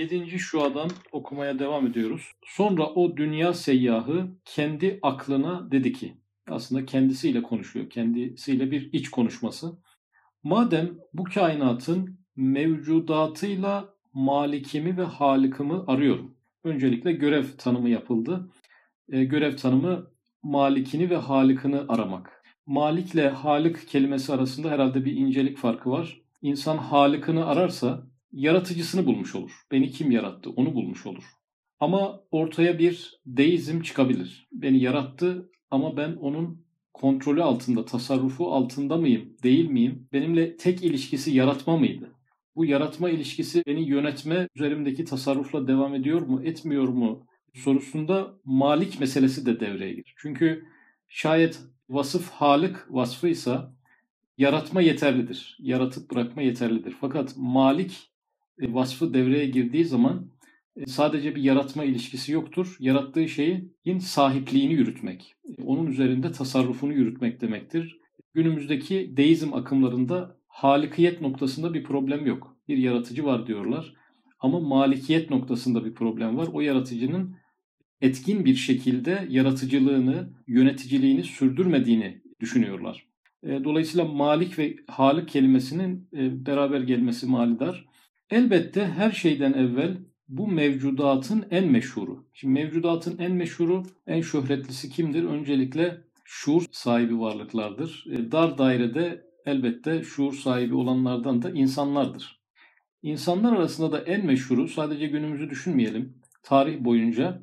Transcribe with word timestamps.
7. 0.00 0.38
şuadan 0.38 0.90
okumaya 1.12 1.58
devam 1.58 1.86
ediyoruz. 1.86 2.32
Sonra 2.46 2.86
o 2.86 3.16
dünya 3.16 3.54
seyyahı 3.54 4.26
kendi 4.44 4.98
aklına 5.02 5.72
dedi 5.72 5.92
ki, 5.92 6.14
aslında 6.48 6.86
kendisiyle 6.86 7.42
konuşuyor, 7.42 7.90
kendisiyle 7.90 8.70
bir 8.70 8.92
iç 8.92 9.10
konuşması. 9.10 9.72
Madem 10.42 10.98
bu 11.14 11.24
kainatın 11.24 12.20
mevcudatıyla 12.36 13.94
malikimi 14.12 14.96
ve 14.96 15.04
halikimi 15.04 15.74
arıyorum. 15.86 16.34
Öncelikle 16.64 17.12
görev 17.12 17.44
tanımı 17.58 17.88
yapıldı. 17.88 18.50
E, 19.08 19.24
görev 19.24 19.56
tanımı 19.56 20.10
malikini 20.42 21.10
ve 21.10 21.16
halikini 21.16 21.78
aramak. 21.88 22.44
Malikle 22.66 23.28
halik 23.28 23.88
kelimesi 23.88 24.32
arasında 24.32 24.70
herhalde 24.70 25.04
bir 25.04 25.12
incelik 25.12 25.58
farkı 25.58 25.90
var. 25.90 26.20
İnsan 26.42 26.76
halikini 26.76 27.44
ararsa 27.44 28.09
yaratıcısını 28.32 29.06
bulmuş 29.06 29.34
olur. 29.34 29.52
Beni 29.72 29.90
kim 29.90 30.10
yarattı 30.10 30.50
onu 30.50 30.74
bulmuş 30.74 31.06
olur. 31.06 31.24
Ama 31.80 32.20
ortaya 32.30 32.78
bir 32.78 33.20
deizm 33.26 33.82
çıkabilir. 33.82 34.48
Beni 34.52 34.82
yarattı 34.82 35.50
ama 35.70 35.96
ben 35.96 36.12
onun 36.12 36.66
kontrolü 36.94 37.42
altında, 37.42 37.84
tasarrufu 37.84 38.52
altında 38.52 38.96
mıyım, 38.96 39.36
değil 39.42 39.70
miyim? 39.70 40.08
Benimle 40.12 40.56
tek 40.56 40.84
ilişkisi 40.84 41.30
yaratma 41.30 41.76
mıydı? 41.76 42.14
Bu 42.56 42.64
yaratma 42.64 43.10
ilişkisi 43.10 43.62
beni 43.66 43.88
yönetme 43.88 44.48
üzerimdeki 44.54 45.04
tasarrufla 45.04 45.68
devam 45.68 45.94
ediyor 45.94 46.20
mu, 46.20 46.42
etmiyor 46.44 46.88
mu 46.88 47.26
sorusunda 47.54 48.34
malik 48.44 49.00
meselesi 49.00 49.46
de 49.46 49.60
devreye 49.60 49.90
girer. 49.90 50.14
Çünkü 50.16 50.64
şayet 51.08 51.60
vasıf 51.88 52.30
halik 52.30 52.76
vasfıysa 52.88 53.74
yaratma 54.38 54.80
yeterlidir. 54.80 55.56
Yaratıp 55.60 56.10
bırakma 56.10 56.42
yeterlidir. 56.42 56.94
Fakat 57.00 57.34
malik 57.36 58.10
vasfı 58.68 59.14
devreye 59.14 59.46
girdiği 59.46 59.84
zaman 59.84 60.30
e, 60.76 60.86
sadece 60.86 61.36
bir 61.36 61.42
yaratma 61.42 61.84
ilişkisi 61.84 62.32
yoktur. 62.32 62.76
Yarattığı 62.80 63.28
şeyin 63.28 63.98
sahipliğini 63.98 64.72
yürütmek, 64.72 65.34
e, 65.58 65.62
onun 65.62 65.86
üzerinde 65.86 66.32
tasarrufunu 66.32 66.92
yürütmek 66.92 67.40
demektir. 67.40 68.00
Günümüzdeki 68.34 69.14
deizm 69.16 69.54
akımlarında 69.54 70.36
halikiyet 70.46 71.20
noktasında 71.20 71.74
bir 71.74 71.84
problem 71.84 72.26
yok. 72.26 72.56
Bir 72.68 72.76
yaratıcı 72.76 73.24
var 73.24 73.46
diyorlar. 73.46 73.94
Ama 74.40 74.60
malikiyet 74.60 75.30
noktasında 75.30 75.84
bir 75.84 75.94
problem 75.94 76.36
var. 76.36 76.48
O 76.52 76.60
yaratıcının 76.60 77.36
etkin 78.00 78.44
bir 78.44 78.54
şekilde 78.54 79.26
yaratıcılığını, 79.30 80.30
yöneticiliğini 80.46 81.24
sürdürmediğini 81.24 82.22
düşünüyorlar. 82.40 83.06
Dolayısıyla 83.44 84.04
malik 84.04 84.58
ve 84.58 84.76
halik 84.86 85.28
kelimesinin 85.28 86.08
beraber 86.46 86.80
gelmesi 86.80 87.26
malidar. 87.26 87.89
Elbette 88.30 88.86
her 88.86 89.10
şeyden 89.10 89.52
evvel 89.52 89.96
bu 90.28 90.48
mevcudatın 90.48 91.46
en 91.50 91.66
meşhuru. 91.66 92.24
Şimdi 92.32 92.60
mevcudatın 92.60 93.18
en 93.18 93.32
meşhuru, 93.32 93.82
en 94.06 94.20
şöhretlisi 94.20 94.90
kimdir? 94.90 95.24
Öncelikle 95.24 96.00
şuur 96.24 96.64
sahibi 96.72 97.20
varlıklardır. 97.20 98.04
E, 98.10 98.32
dar 98.32 98.58
dairede 98.58 99.26
elbette 99.46 100.02
şuur 100.02 100.34
sahibi 100.34 100.74
olanlardan 100.74 101.42
da 101.42 101.50
insanlardır. 101.50 102.40
İnsanlar 103.02 103.52
arasında 103.52 103.92
da 103.92 104.00
en 104.00 104.26
meşhuru, 104.26 104.68
sadece 104.68 105.06
günümüzü 105.06 105.50
düşünmeyelim, 105.50 106.14
tarih 106.42 106.80
boyunca 106.80 107.42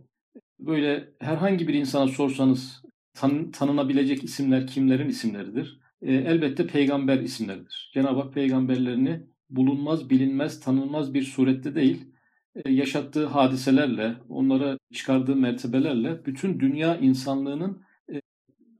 böyle 0.60 1.10
herhangi 1.20 1.68
bir 1.68 1.74
insana 1.74 2.08
sorsanız 2.08 2.84
tan- 3.14 3.52
tanınabilecek 3.52 4.24
isimler 4.24 4.68
kimlerin 4.68 5.10
isimleridir? 5.10 5.80
E, 6.02 6.14
elbette 6.14 6.68
peygamber 6.68 7.20
isimleridir. 7.20 7.92
Cenab-ı 7.94 8.20
Hak 8.20 8.34
peygamberlerini 8.34 9.28
bulunmaz, 9.50 10.10
bilinmez, 10.10 10.60
tanınmaz 10.60 11.14
bir 11.14 11.24
surette 11.24 11.76
değil, 11.76 12.06
e, 12.56 12.72
yaşattığı 12.72 13.26
hadiselerle, 13.26 14.16
onlara 14.30 14.78
çıkardığı 14.94 15.36
mertebelerle 15.36 16.26
bütün 16.26 16.60
dünya 16.60 16.98
insanlığının 16.98 17.82
e, 18.14 18.22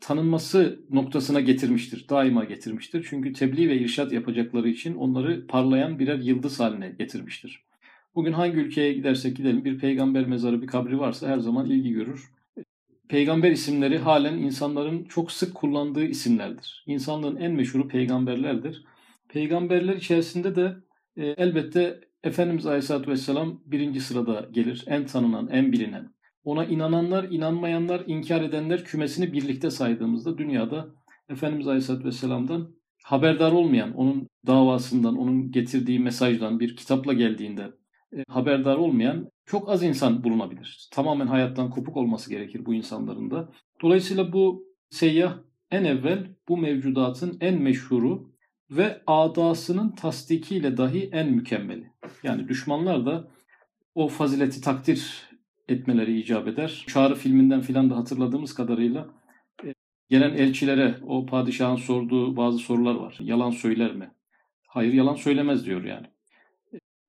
tanınması 0.02 0.80
noktasına 0.90 1.40
getirmiştir. 1.40 2.10
Daima 2.10 2.44
getirmiştir. 2.44 3.06
Çünkü 3.10 3.34
tebliğ 3.34 3.70
ve 3.70 3.78
irşat 3.78 4.12
yapacakları 4.12 4.70
için 4.70 4.96
onları 4.96 5.48
parlayan 5.48 6.00
birer 6.00 6.20
yıldız 6.20 6.60
haline 6.60 6.90
getirmiştir. 6.90 7.68
Bugün 8.16 8.34
hangi 8.34 8.58
ülkeye 8.58 8.94
gidersek 8.94 9.38
gidelim 9.38 9.66
bir 9.66 9.80
peygamber 9.80 10.28
mezarı, 10.28 10.62
bir 10.62 10.68
kabri 10.68 11.00
varsa 11.00 11.28
her 11.28 11.38
zaman 11.40 11.66
ilgi 11.66 11.92
görür. 11.92 12.32
Peygamber 13.10 13.52
isimleri 13.52 13.98
halen 13.98 14.38
insanların 14.38 15.04
çok 15.04 15.32
sık 15.32 15.56
kullandığı 15.56 16.06
isimlerdir. 16.06 16.84
İnsanlığın 16.88 17.36
en 17.36 17.52
meşhuru 17.52 17.88
peygamberlerdir. 17.88 18.84
Peygamberler 19.30 19.96
içerisinde 19.96 20.56
de 20.56 20.76
e, 21.18 21.26
elbette 21.26 22.00
Efendimiz 22.24 22.66
Aleyhisselatü 22.66 23.12
Vesselam 23.12 23.62
birinci 23.66 24.02
sırada 24.02 24.48
gelir. 24.52 24.84
En 24.88 25.06
tanınan, 25.06 25.48
en 25.48 25.72
bilinen. 25.72 26.14
Ona 26.44 26.66
inananlar, 26.66 27.24
inanmayanlar, 27.24 28.04
inkar 28.08 28.42
edenler 28.42 28.84
kümesini 28.84 29.34
birlikte 29.34 29.70
saydığımızda 29.70 30.38
dünyada 30.38 30.88
Efendimiz 31.30 31.68
Aleyhisselatü 31.68 32.06
Vesselam'dan 32.06 32.76
haberdar 33.04 33.52
olmayan, 33.52 33.94
onun 33.94 34.28
davasından, 34.48 35.18
onun 35.18 35.52
getirdiği 35.52 36.00
mesajdan 36.00 36.60
bir 36.60 36.76
kitapla 36.76 37.14
geldiğinde 37.14 37.72
e, 38.18 38.24
haberdar 38.28 38.76
olmayan 38.76 39.32
çok 39.46 39.70
az 39.70 39.84
insan 39.84 40.24
bulunabilir. 40.24 40.90
Tamamen 40.92 41.28
hayattan 41.28 41.70
kopuk 41.70 41.98
olması 41.98 42.30
gerekir 42.30 42.66
bu 42.66 42.74
insanların 42.74 43.32
da. 43.32 43.50
Dolayısıyla 43.82 44.34
bu 44.34 44.66
seyyah 44.90 45.38
en 45.72 45.84
evvel 45.84 46.36
bu 46.48 46.58
mevcudatın 46.58 47.38
en 47.42 47.62
meşhuru 47.62 48.32
ve 48.72 49.02
adasının 49.08 49.92
tasdikiyle 49.92 50.78
dahi 50.78 51.10
en 51.12 51.32
mükemmeli. 51.32 51.92
Yani 52.24 52.48
düşmanlar 52.48 53.06
da 53.06 53.28
o 53.96 54.08
fazileti 54.08 54.62
takdir 54.62 55.28
etmeleri 55.68 56.20
icap 56.20 56.48
eder. 56.48 56.86
Çağrı 56.88 57.16
filminden 57.16 57.62
filan 57.62 57.90
da 57.90 57.98
hatırladığımız 57.98 58.54
kadarıyla 58.54 59.08
e, 59.66 59.74
gelen 60.10 60.34
elçilere 60.34 60.96
o 61.08 61.26
padişahın 61.26 61.76
sorduğu 61.76 62.38
bazı 62.38 62.58
sorular 62.58 62.96
var. 62.96 63.18
Yalan 63.20 63.52
söyler 63.52 63.96
mi? 63.96 64.12
Hayır 64.68 64.94
yalan 64.94 65.16
söylemez 65.16 65.66
diyor 65.66 65.84
yani. 65.84 66.08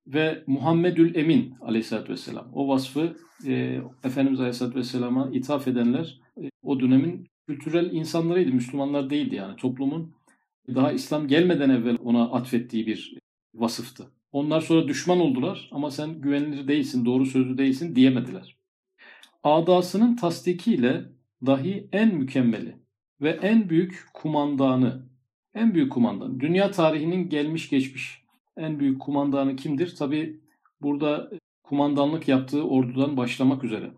Ve 0.06 0.44
Muhammedül 0.47 1.14
Emin 1.14 1.54
aleyhissalatü 1.60 2.12
vesselam. 2.12 2.50
O 2.52 2.68
vasfı 2.68 3.16
e, 3.47 3.80
Efendimiz 4.04 4.41
aleyhissalatü 4.41 4.78
vesselama 4.78 5.30
ithaf 5.32 5.68
edenler 5.68 6.20
e, 6.42 6.50
o 6.62 6.80
dönemin 6.80 7.26
kültürel 7.47 7.92
insanlarıydı. 7.92 8.52
Müslümanlar 8.52 9.10
değildi 9.10 9.34
yani. 9.34 9.56
Toplumun 9.56 10.17
daha 10.74 10.92
İslam 10.92 11.28
gelmeden 11.28 11.70
evvel 11.70 11.98
ona 12.04 12.30
atfettiği 12.30 12.86
bir 12.86 13.18
vasıftı. 13.54 14.06
Onlar 14.32 14.60
sonra 14.60 14.88
düşman 14.88 15.20
oldular 15.20 15.68
ama 15.72 15.90
sen 15.90 16.20
güvenilir 16.20 16.68
değilsin, 16.68 17.04
doğru 17.04 17.26
sözlü 17.26 17.58
değilsin 17.58 17.96
diyemediler. 17.96 18.56
Adasının 19.44 20.16
tasdikiyle 20.16 21.04
dahi 21.46 21.88
en 21.92 22.14
mükemmeli 22.14 22.76
ve 23.20 23.30
en 23.30 23.70
büyük 23.70 24.06
kumandanı, 24.14 25.06
en 25.54 25.74
büyük 25.74 25.92
kumandan, 25.92 26.40
dünya 26.40 26.70
tarihinin 26.70 27.28
gelmiş 27.28 27.70
geçmiş 27.70 28.22
en 28.58 28.80
büyük 28.80 29.00
kumandanı 29.00 29.56
kimdir? 29.56 29.96
Tabi 29.96 30.40
burada 30.80 31.30
kumandanlık 31.62 32.28
yaptığı 32.28 32.62
ordudan 32.68 33.16
başlamak 33.16 33.64
üzere. 33.64 33.90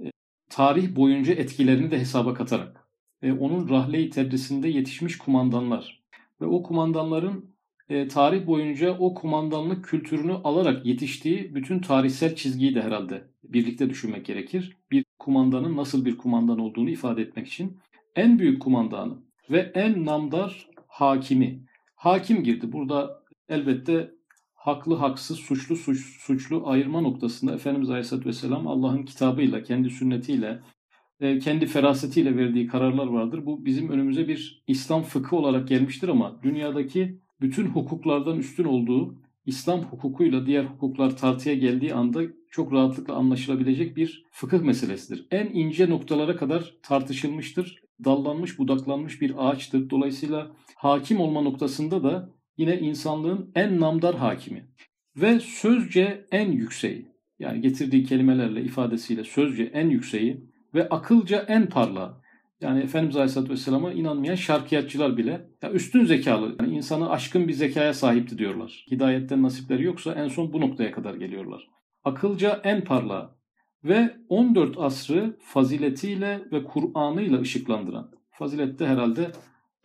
E, 0.00 0.10
tarih 0.50 0.96
boyunca 0.96 1.32
etkilerini 1.34 1.90
de 1.90 1.98
hesaba 1.98 2.34
katarak 2.34 2.88
ve 3.22 3.32
onun 3.32 3.68
rahle-i 3.68 4.10
tedrisinde 4.10 4.68
yetişmiş 4.68 5.18
kumandanlar, 5.18 6.01
ve 6.42 6.46
o 6.46 6.62
kumandanların 6.62 7.54
e, 7.88 8.08
tarih 8.08 8.46
boyunca 8.46 8.98
o 8.98 9.14
kumandanlık 9.14 9.84
kültürünü 9.84 10.32
alarak 10.32 10.86
yetiştiği 10.86 11.54
bütün 11.54 11.78
tarihsel 11.78 12.36
çizgiyi 12.36 12.74
de 12.74 12.82
herhalde 12.82 13.24
birlikte 13.44 13.90
düşünmek 13.90 14.26
gerekir. 14.26 14.76
Bir 14.90 15.04
kumandanın 15.18 15.76
nasıl 15.76 16.04
bir 16.04 16.18
kumandan 16.18 16.58
olduğunu 16.58 16.90
ifade 16.90 17.22
etmek 17.22 17.46
için 17.46 17.78
en 18.16 18.38
büyük 18.38 18.62
kumandanı 18.62 19.14
ve 19.50 19.72
en 19.74 20.06
namdar 20.06 20.68
hakimi. 20.86 21.66
Hakim 21.94 22.44
girdi. 22.44 22.72
Burada 22.72 23.22
elbette 23.48 24.10
haklı 24.54 24.94
haksız, 24.94 25.38
suçlu 25.38 25.76
suç, 25.76 26.20
suçlu 26.20 26.62
ayırma 26.68 27.00
noktasında 27.00 27.54
Efendimiz 27.54 27.90
Aleyhisselatü 27.90 28.28
Vesselam 28.28 28.66
Allah'ın 28.66 29.02
kitabıyla, 29.02 29.62
kendi 29.62 29.90
sünnetiyle, 29.90 30.60
kendi 31.22 31.66
ferasetiyle 31.66 32.36
verdiği 32.36 32.66
kararlar 32.66 33.06
vardır. 33.06 33.46
Bu 33.46 33.64
bizim 33.64 33.88
önümüze 33.88 34.28
bir 34.28 34.62
İslam 34.66 35.02
fıkı 35.02 35.36
olarak 35.36 35.68
gelmiştir 35.68 36.08
ama 36.08 36.40
dünyadaki 36.42 37.18
bütün 37.40 37.66
hukuklardan 37.66 38.38
üstün 38.38 38.64
olduğu 38.64 39.18
İslam 39.46 39.80
hukukuyla 39.80 40.46
diğer 40.46 40.64
hukuklar 40.64 41.16
tartıya 41.16 41.54
geldiği 41.54 41.94
anda 41.94 42.22
çok 42.50 42.72
rahatlıkla 42.72 43.14
anlaşılabilecek 43.14 43.96
bir 43.96 44.24
fıkıh 44.30 44.60
meselesidir. 44.62 45.26
En 45.30 45.46
ince 45.46 45.90
noktalara 45.90 46.36
kadar 46.36 46.74
tartışılmıştır. 46.82 47.82
Dallanmış, 48.04 48.58
budaklanmış 48.58 49.20
bir 49.20 49.48
ağaçtır. 49.48 49.90
Dolayısıyla 49.90 50.50
hakim 50.74 51.20
olma 51.20 51.40
noktasında 51.40 52.02
da 52.02 52.30
yine 52.56 52.78
insanlığın 52.78 53.50
en 53.54 53.80
namdar 53.80 54.16
hakimi 54.16 54.68
ve 55.16 55.40
sözce 55.40 56.26
en 56.32 56.52
yükseği. 56.52 57.06
Yani 57.38 57.60
getirdiği 57.60 58.04
kelimelerle, 58.04 58.62
ifadesiyle 58.62 59.24
sözce 59.24 59.62
en 59.62 59.90
yükseği 59.90 60.51
ve 60.74 60.88
akılca 60.88 61.38
en 61.48 61.66
parlağı. 61.66 62.22
Yani 62.60 62.80
Efendimiz 62.82 63.16
Aleyhisselatü 63.16 63.52
Vesselam'a 63.52 63.92
inanmayan 63.92 64.34
şarkiyatçılar 64.34 65.16
bile 65.16 65.46
ya 65.62 65.70
üstün 65.70 66.04
zekalı, 66.04 66.56
yani 66.60 66.74
insanı 66.74 67.10
aşkın 67.10 67.48
bir 67.48 67.52
zekaya 67.52 67.94
sahipti 67.94 68.38
diyorlar. 68.38 68.86
Hidayetten 68.90 69.42
nasipleri 69.42 69.84
yoksa 69.84 70.12
en 70.12 70.28
son 70.28 70.52
bu 70.52 70.60
noktaya 70.60 70.92
kadar 70.92 71.14
geliyorlar. 71.14 71.68
akılca 72.04 72.60
en 72.64 72.84
parlağı 72.84 73.30
ve 73.84 74.16
14 74.28 74.78
asrı 74.78 75.36
faziletiyle 75.40 76.42
ve 76.52 76.64
Kur'an'ıyla 76.64 77.40
ışıklandıran. 77.40 78.10
Fazilette 78.30 78.86
herhalde 78.86 79.30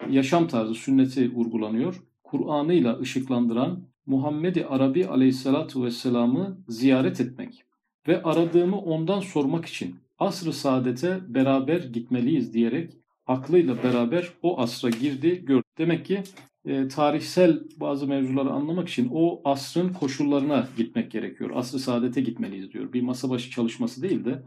yaşam 0.09 0.47
tarzı, 0.47 0.75
sünneti 0.75 1.33
vurgulanıyor. 1.35 2.03
Kur'an'ıyla 2.23 2.99
ışıklandıran 2.99 3.83
Muhammed-i 4.05 4.65
Arabi 4.65 5.07
aleyhissalatu 5.07 5.85
vesselam'ı 5.85 6.57
ziyaret 6.67 7.21
etmek 7.21 7.63
ve 8.07 8.23
aradığımı 8.23 8.79
ondan 8.81 9.19
sormak 9.19 9.65
için 9.65 9.95
asr-ı 10.17 10.53
saadete 10.53 11.19
beraber 11.27 11.83
gitmeliyiz 11.83 12.53
diyerek 12.53 12.93
aklıyla 13.25 13.83
beraber 13.83 14.29
o 14.41 14.59
asra 14.59 14.89
girdi, 14.89 15.45
gördü. 15.45 15.63
Demek 15.77 16.05
ki 16.05 16.23
e, 16.65 16.87
tarihsel 16.87 17.63
bazı 17.77 18.07
mevzuları 18.07 18.49
anlamak 18.49 18.89
için 18.89 19.09
o 19.13 19.41
asrın 19.43 19.93
koşullarına 19.93 20.67
gitmek 20.77 21.11
gerekiyor. 21.11 21.49
Asr-ı 21.53 21.79
saadete 21.79 22.21
gitmeliyiz 22.21 22.73
diyor. 22.73 22.93
Bir 22.93 23.01
masa 23.01 23.29
başı 23.29 23.51
çalışması 23.51 24.01
değil 24.01 24.25
de 24.25 24.43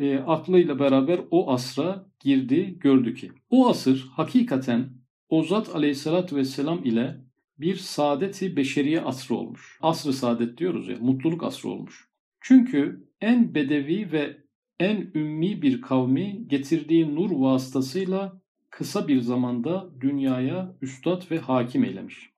e, 0.00 0.18
aklıyla 0.18 0.78
beraber 0.78 1.20
o 1.30 1.52
asra 1.52 2.06
girdi, 2.20 2.78
gördü 2.80 3.14
ki. 3.14 3.30
O 3.50 3.68
asır 3.68 4.08
hakikaten 4.12 4.88
o 5.28 5.42
zat 5.42 5.74
aleyhissalatü 5.74 6.36
vesselam 6.36 6.84
ile 6.84 7.24
bir 7.58 7.76
saadeti 7.76 8.56
beşeriye 8.56 9.00
asrı 9.00 9.34
olmuş. 9.34 9.78
Asr-ı 9.82 10.12
saadet 10.12 10.58
diyoruz 10.58 10.88
ya, 10.88 10.96
mutluluk 11.00 11.42
asrı 11.42 11.68
olmuş. 11.68 12.08
Çünkü 12.40 13.08
en 13.20 13.54
bedevi 13.54 14.12
ve 14.12 14.43
en 14.80 15.10
ümmi 15.14 15.62
bir 15.62 15.80
kavmi 15.80 16.48
getirdiği 16.48 17.14
nur 17.14 17.30
vasıtasıyla 17.30 18.40
kısa 18.70 19.08
bir 19.08 19.20
zamanda 19.20 19.90
dünyaya 20.00 20.76
üstad 20.82 21.30
ve 21.30 21.38
hakim 21.38 21.84
eylemiş. 21.84 22.30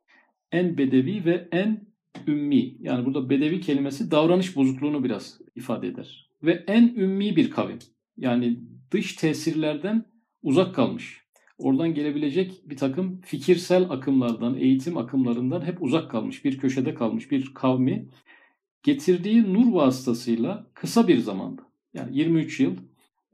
En 0.52 0.78
bedevi 0.78 1.24
ve 1.24 1.48
en 1.52 1.86
ümmi. 2.26 2.74
Yani 2.80 3.06
burada 3.06 3.30
bedevi 3.30 3.60
kelimesi 3.60 4.10
davranış 4.10 4.56
bozukluğunu 4.56 5.04
biraz 5.04 5.40
ifade 5.54 5.88
eder. 5.88 6.30
Ve 6.42 6.64
en 6.66 6.94
ümmi 6.96 7.36
bir 7.36 7.50
kavim. 7.50 7.78
Yani 8.16 8.60
dış 8.90 9.12
tesirlerden 9.12 10.04
uzak 10.42 10.74
kalmış. 10.74 11.26
Oradan 11.58 11.94
gelebilecek 11.94 12.62
bir 12.64 12.76
takım 12.76 13.20
fikirsel 13.20 13.90
akımlardan, 13.90 14.56
eğitim 14.56 14.96
akımlarından 14.96 15.64
hep 15.64 15.82
uzak 15.82 16.10
kalmış, 16.10 16.44
bir 16.44 16.58
köşede 16.58 16.94
kalmış 16.94 17.30
bir 17.30 17.54
kavmi 17.54 18.08
getirdiği 18.82 19.54
nur 19.54 19.72
vasıtasıyla 19.72 20.66
kısa 20.74 21.08
bir 21.08 21.18
zamanda 21.18 21.65
yani 21.96 22.18
23 22.18 22.60
yıl 22.60 22.76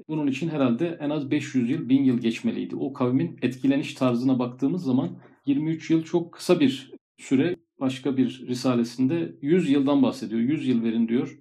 bunun 0.09 0.27
için 0.27 0.49
herhalde 0.49 0.99
en 1.01 1.11
az 1.11 1.31
500 1.31 1.71
yıl, 1.71 1.89
1000 1.89 2.05
yıl 2.05 2.19
geçmeliydi. 2.19 2.77
O 2.77 2.93
kavmin 2.93 3.39
etkileniş 3.43 3.95
tarzına 3.95 4.39
baktığımız 4.39 4.85
zaman 4.85 5.19
23 5.47 5.91
yıl 5.91 6.03
çok 6.03 6.33
kısa 6.33 6.61
bir 6.61 6.93
süre. 7.19 7.57
Başka 7.81 8.17
bir 8.17 8.47
risalesinde 8.47 9.33
100 9.43 9.71
yıldan 9.71 10.03
bahsediyor. 10.03 10.41
100 10.41 10.69
yıl 10.69 10.85
verin 10.85 11.09
diyor. 11.09 11.39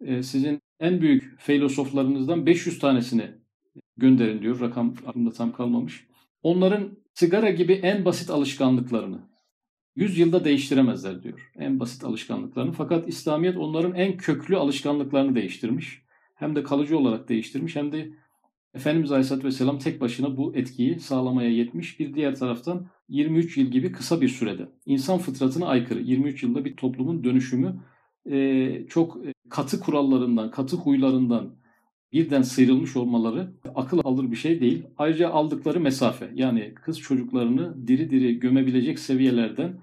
Ee, 0.00 0.22
sizin 0.22 0.60
en 0.80 1.00
büyük 1.00 1.40
filozoflarınızdan 1.40 2.46
500 2.46 2.78
tanesini 2.78 3.30
gönderin 3.96 4.42
diyor. 4.42 4.60
Rakam 4.60 4.94
aklımda 5.06 5.30
tam 5.30 5.52
kalmamış. 5.52 6.06
Onların 6.42 6.90
sigara 7.14 7.50
gibi 7.50 7.72
en 7.72 8.04
basit 8.04 8.30
alışkanlıklarını 8.30 9.18
100 9.96 10.18
yılda 10.18 10.44
değiştiremezler 10.44 11.22
diyor. 11.22 11.52
En 11.58 11.80
basit 11.80 12.04
alışkanlıklarını. 12.04 12.72
Fakat 12.72 13.08
İslamiyet 13.08 13.56
onların 13.56 13.94
en 13.94 14.16
köklü 14.16 14.56
alışkanlıklarını 14.56 15.34
değiştirmiş 15.34 15.99
hem 16.40 16.56
de 16.56 16.62
kalıcı 16.62 16.98
olarak 16.98 17.28
değiştirmiş 17.28 17.76
hem 17.76 17.92
de 17.92 18.10
Efendimiz 18.74 19.12
Aleyhisselatü 19.12 19.46
Vesselam 19.46 19.78
tek 19.78 20.00
başına 20.00 20.36
bu 20.36 20.56
etkiyi 20.56 21.00
sağlamaya 21.00 21.50
yetmiş. 21.50 22.00
Bir 22.00 22.14
diğer 22.14 22.34
taraftan 22.34 22.86
23 23.08 23.56
yıl 23.56 23.66
gibi 23.66 23.92
kısa 23.92 24.20
bir 24.20 24.28
sürede. 24.28 24.68
insan 24.86 25.18
fıtratına 25.18 25.66
aykırı. 25.66 26.00
23 26.00 26.42
yılda 26.42 26.64
bir 26.64 26.76
toplumun 26.76 27.24
dönüşümü 27.24 27.80
çok 28.88 29.18
katı 29.50 29.80
kurallarından, 29.80 30.50
katı 30.50 30.76
huylarından 30.76 31.54
birden 32.12 32.42
sıyrılmış 32.42 32.96
olmaları 32.96 33.52
akıl 33.74 34.00
alır 34.04 34.30
bir 34.30 34.36
şey 34.36 34.60
değil. 34.60 34.82
Ayrıca 34.98 35.30
aldıkları 35.30 35.80
mesafe 35.80 36.30
yani 36.34 36.74
kız 36.74 36.98
çocuklarını 36.98 37.86
diri 37.86 38.10
diri 38.10 38.38
gömebilecek 38.38 38.98
seviyelerden 38.98 39.80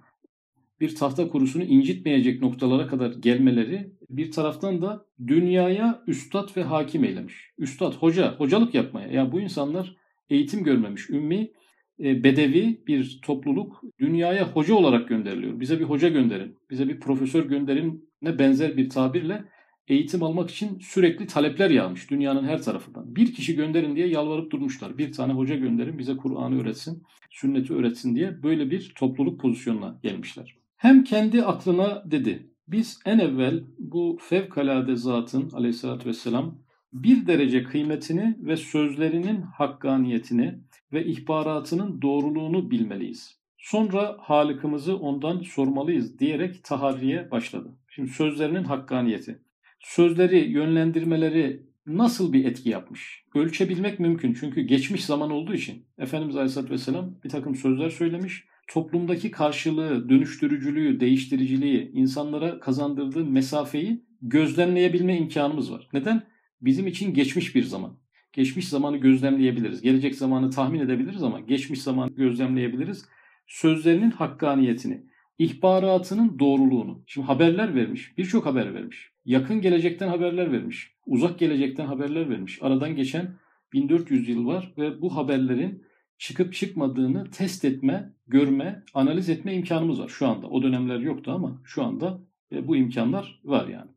bir 0.79 0.95
tahta 0.95 1.27
kurusunu 1.27 1.63
incitmeyecek 1.63 2.41
noktalara 2.41 2.87
kadar 2.87 3.11
gelmeleri 3.11 3.91
bir 4.09 4.31
taraftan 4.31 4.81
da 4.81 5.05
dünyaya 5.27 6.03
üstad 6.07 6.57
ve 6.57 6.63
hakim 6.63 7.03
eylemiş. 7.03 7.49
Üstad, 7.57 7.93
hoca, 7.93 8.35
hocalık 8.37 8.73
yapmaya. 8.73 9.07
Ya 9.07 9.31
bu 9.31 9.41
insanlar 9.41 9.95
eğitim 10.29 10.63
görmemiş, 10.63 11.09
ümmi, 11.09 11.51
e, 11.99 12.23
bedevi 12.23 12.83
bir 12.87 13.19
topluluk 13.21 13.81
dünyaya 13.99 14.47
hoca 14.47 14.75
olarak 14.75 15.07
gönderiliyor. 15.07 15.59
Bize 15.59 15.79
bir 15.79 15.85
hoca 15.85 16.09
gönderin, 16.09 16.55
bize 16.69 16.87
bir 16.87 16.99
profesör 16.99 17.45
gönderin 17.45 18.09
ne 18.21 18.39
benzer 18.39 18.77
bir 18.77 18.89
tabirle 18.89 19.43
eğitim 19.87 20.23
almak 20.23 20.49
için 20.51 20.79
sürekli 20.79 21.27
talepler 21.27 21.69
yağmış 21.69 22.11
dünyanın 22.11 22.43
her 22.43 22.61
tarafından. 22.61 23.15
Bir 23.15 23.33
kişi 23.33 23.55
gönderin 23.55 23.95
diye 23.95 24.07
yalvarıp 24.07 24.51
durmuşlar. 24.51 24.97
Bir 24.97 25.11
tane 25.11 25.33
hoca 25.33 25.55
gönderin 25.55 25.99
bize 25.99 26.17
Kur'an'ı 26.17 26.61
öğretsin, 26.61 27.03
sünneti 27.29 27.73
öğretsin 27.73 28.15
diye 28.15 28.43
böyle 28.43 28.71
bir 28.71 28.93
topluluk 28.95 29.39
pozisyonuna 29.39 29.99
gelmişler. 30.03 30.55
Hem 30.77 31.03
kendi 31.03 31.43
aklına 31.43 32.03
dedi. 32.11 32.49
Biz 32.67 32.99
en 33.05 33.19
evvel 33.19 33.63
bu 33.79 34.17
fevkalade 34.21 34.95
zatın 34.95 35.49
aleyhissalatü 35.53 36.09
vesselam 36.09 36.57
bir 36.93 37.27
derece 37.27 37.63
kıymetini 37.63 38.37
ve 38.39 38.57
sözlerinin 38.57 39.41
hakkaniyetini 39.41 40.55
ve 40.93 41.05
ihbaratının 41.05 42.01
doğruluğunu 42.01 42.71
bilmeliyiz. 42.71 43.37
Sonra 43.57 44.17
Halık'ımızı 44.19 44.97
ondan 44.97 45.41
sormalıyız 45.41 46.19
diyerek 46.19 46.63
taharriye 46.63 47.31
başladı. 47.31 47.77
Şimdi 47.89 48.09
sözlerinin 48.09 48.63
hakkaniyeti. 48.63 49.39
Sözleri, 49.79 50.51
yönlendirmeleri 50.51 51.67
nasıl 51.85 52.33
bir 52.33 52.45
etki 52.45 52.69
yapmış? 52.69 53.23
Ölçebilmek 53.35 53.99
mümkün 53.99 54.33
çünkü 54.33 54.61
geçmiş 54.61 55.05
zaman 55.05 55.31
olduğu 55.31 55.53
için. 55.53 55.85
Efendimiz 55.97 56.35
Aleyhisselatü 56.35 56.73
Vesselam 56.73 57.15
bir 57.23 57.29
takım 57.29 57.55
sözler 57.55 57.89
söylemiş 57.89 58.43
toplumdaki 58.67 59.31
karşılığı, 59.31 60.09
dönüştürücülüğü, 60.09 60.99
değiştiriciliği, 60.99 61.91
insanlara 61.93 62.59
kazandırdığı 62.59 63.25
mesafeyi 63.25 64.05
gözlemleyebilme 64.21 65.17
imkanımız 65.17 65.71
var. 65.71 65.87
Neden? 65.93 66.23
Bizim 66.61 66.87
için 66.87 67.13
geçmiş 67.13 67.55
bir 67.55 67.63
zaman. 67.63 67.97
Geçmiş 68.33 68.69
zamanı 68.69 68.97
gözlemleyebiliriz. 68.97 69.81
Gelecek 69.81 70.15
zamanı 70.15 70.49
tahmin 70.49 70.79
edebiliriz 70.79 71.23
ama 71.23 71.39
geçmiş 71.39 71.81
zamanı 71.81 72.15
gözlemleyebiliriz. 72.15 73.05
Sözlerinin 73.47 74.11
hakkaniyetini, 74.11 75.03
ihbaratının 75.39 76.39
doğruluğunu. 76.39 77.03
Şimdi 77.07 77.27
haberler 77.27 77.75
vermiş, 77.75 78.17
birçok 78.17 78.45
haber 78.45 78.73
vermiş. 78.73 79.11
Yakın 79.25 79.61
gelecekten 79.61 80.07
haberler 80.07 80.51
vermiş, 80.51 80.91
uzak 81.05 81.39
gelecekten 81.39 81.85
haberler 81.85 82.29
vermiş. 82.29 82.59
Aradan 82.61 82.95
geçen 82.95 83.35
1400 83.73 84.29
yıl 84.29 84.45
var 84.45 84.73
ve 84.77 85.01
bu 85.01 85.15
haberlerin 85.15 85.83
çıkıp 86.17 86.53
çıkmadığını 86.53 87.31
test 87.31 87.65
etme, 87.65 88.13
görme, 88.27 88.83
analiz 88.93 89.29
etme 89.29 89.53
imkanımız 89.53 89.99
var 89.99 90.07
şu 90.07 90.27
anda. 90.27 90.47
O 90.47 90.63
dönemler 90.63 90.99
yoktu 90.99 91.31
ama 91.31 91.61
şu 91.63 91.83
anda 91.83 92.19
e, 92.51 92.67
bu 92.67 92.75
imkanlar 92.75 93.39
var 93.43 93.67
yani. 93.67 93.91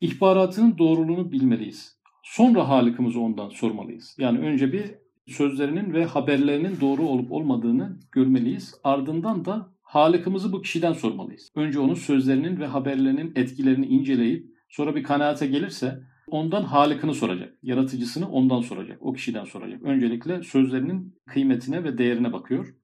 İhbaratının 0.00 0.78
doğruluğunu 0.78 1.32
bilmeliyiz. 1.32 1.96
Sonra 2.22 2.68
Halık'ımızı 2.68 3.20
ondan 3.20 3.48
sormalıyız. 3.48 4.16
Yani 4.18 4.38
önce 4.38 4.72
bir 4.72 4.84
sözlerinin 5.26 5.92
ve 5.92 6.04
haberlerinin 6.04 6.80
doğru 6.80 7.02
olup 7.02 7.32
olmadığını 7.32 8.00
görmeliyiz. 8.12 8.74
Ardından 8.84 9.44
da 9.44 9.68
Halık'ımızı 9.82 10.52
bu 10.52 10.62
kişiden 10.62 10.92
sormalıyız. 10.92 11.52
Önce 11.54 11.78
onun 11.78 11.94
sözlerinin 11.94 12.60
ve 12.60 12.66
haberlerinin 12.66 13.32
etkilerini 13.36 13.86
inceleyip 13.86 14.46
sonra 14.68 14.96
bir 14.96 15.02
kanaate 15.02 15.46
gelirse 15.46 16.02
Ondan 16.30 16.62
halikini 16.62 17.14
soracak. 17.14 17.54
Yaratıcısını 17.62 18.30
ondan 18.30 18.60
soracak. 18.60 18.98
O 19.00 19.12
kişiden 19.12 19.44
soracak. 19.44 19.82
Öncelikle 19.82 20.42
sözlerinin 20.42 21.14
kıymetine 21.26 21.84
ve 21.84 21.98
değerine 21.98 22.32
bakıyor. 22.32 22.74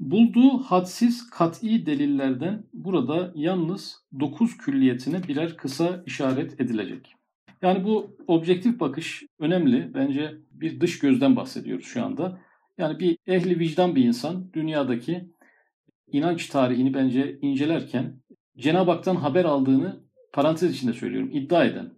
Bulduğu 0.00 0.58
hadsiz 0.58 1.30
kat'i 1.30 1.86
delillerden 1.86 2.64
burada 2.72 3.32
yalnız 3.34 4.02
dokuz 4.20 4.56
külliyetine 4.56 5.28
birer 5.28 5.56
kısa 5.56 6.02
işaret 6.06 6.60
edilecek. 6.60 7.14
Yani 7.62 7.84
bu 7.84 8.16
objektif 8.26 8.80
bakış 8.80 9.24
önemli. 9.38 9.94
Bence 9.94 10.34
bir 10.50 10.80
dış 10.80 10.98
gözden 10.98 11.36
bahsediyoruz 11.36 11.86
şu 11.86 12.04
anda. 12.04 12.40
Yani 12.78 12.98
bir 12.98 13.18
ehli 13.26 13.58
vicdan 13.58 13.96
bir 13.96 14.04
insan 14.04 14.52
dünyadaki 14.52 15.28
inanç 16.12 16.46
tarihini 16.46 16.94
bence 16.94 17.38
incelerken 17.42 18.20
Cenab-ı 18.58 18.90
Hak'tan 18.90 19.16
haber 19.16 19.44
aldığını 19.44 20.00
parantez 20.32 20.74
içinde 20.74 20.92
söylüyorum 20.92 21.30
iddia 21.32 21.64
eden 21.64 21.97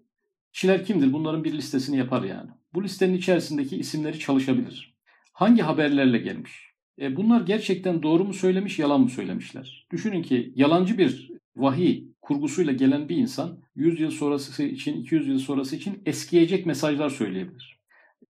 Kişiler 0.52 0.84
kimdir? 0.84 1.12
Bunların 1.12 1.44
bir 1.44 1.52
listesini 1.52 1.96
yapar 1.96 2.22
yani. 2.22 2.50
Bu 2.74 2.84
listenin 2.84 3.14
içerisindeki 3.14 3.76
isimleri 3.76 4.18
çalışabilir. 4.18 4.94
Hangi 5.32 5.62
haberlerle 5.62 6.18
gelmiş? 6.18 6.70
E 7.00 7.16
bunlar 7.16 7.40
gerçekten 7.40 8.02
doğru 8.02 8.24
mu 8.24 8.34
söylemiş, 8.34 8.78
yalan 8.78 9.00
mı 9.00 9.10
söylemişler? 9.10 9.86
Düşünün 9.92 10.22
ki 10.22 10.52
yalancı 10.56 10.98
bir 10.98 11.30
vahiy 11.56 12.04
kurgusuyla 12.22 12.72
gelen 12.72 13.08
bir 13.08 13.16
insan 13.16 13.58
100 13.74 14.00
yıl 14.00 14.10
sonrası 14.10 14.62
için, 14.62 15.00
200 15.00 15.28
yıl 15.28 15.38
sonrası 15.38 15.76
için 15.76 16.02
eskiyecek 16.06 16.66
mesajlar 16.66 17.10
söyleyebilir. 17.10 17.80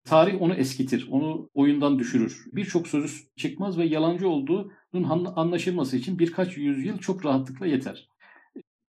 Tarih 0.05 0.43
onu 0.43 0.55
eskitir, 0.55 1.09
onu 1.11 1.51
oyundan 1.55 1.99
düşürür. 1.99 2.45
Birçok 2.53 2.89
sözü 2.89 3.25
çıkmaz 3.37 3.79
ve 3.79 3.85
yalancı 3.85 4.29
olduğunun 4.29 5.35
anlaşılması 5.37 5.97
için 5.97 6.19
birkaç 6.19 6.57
yüzyıl 6.57 6.99
çok 6.99 7.25
rahatlıkla 7.25 7.67
yeter. 7.67 8.09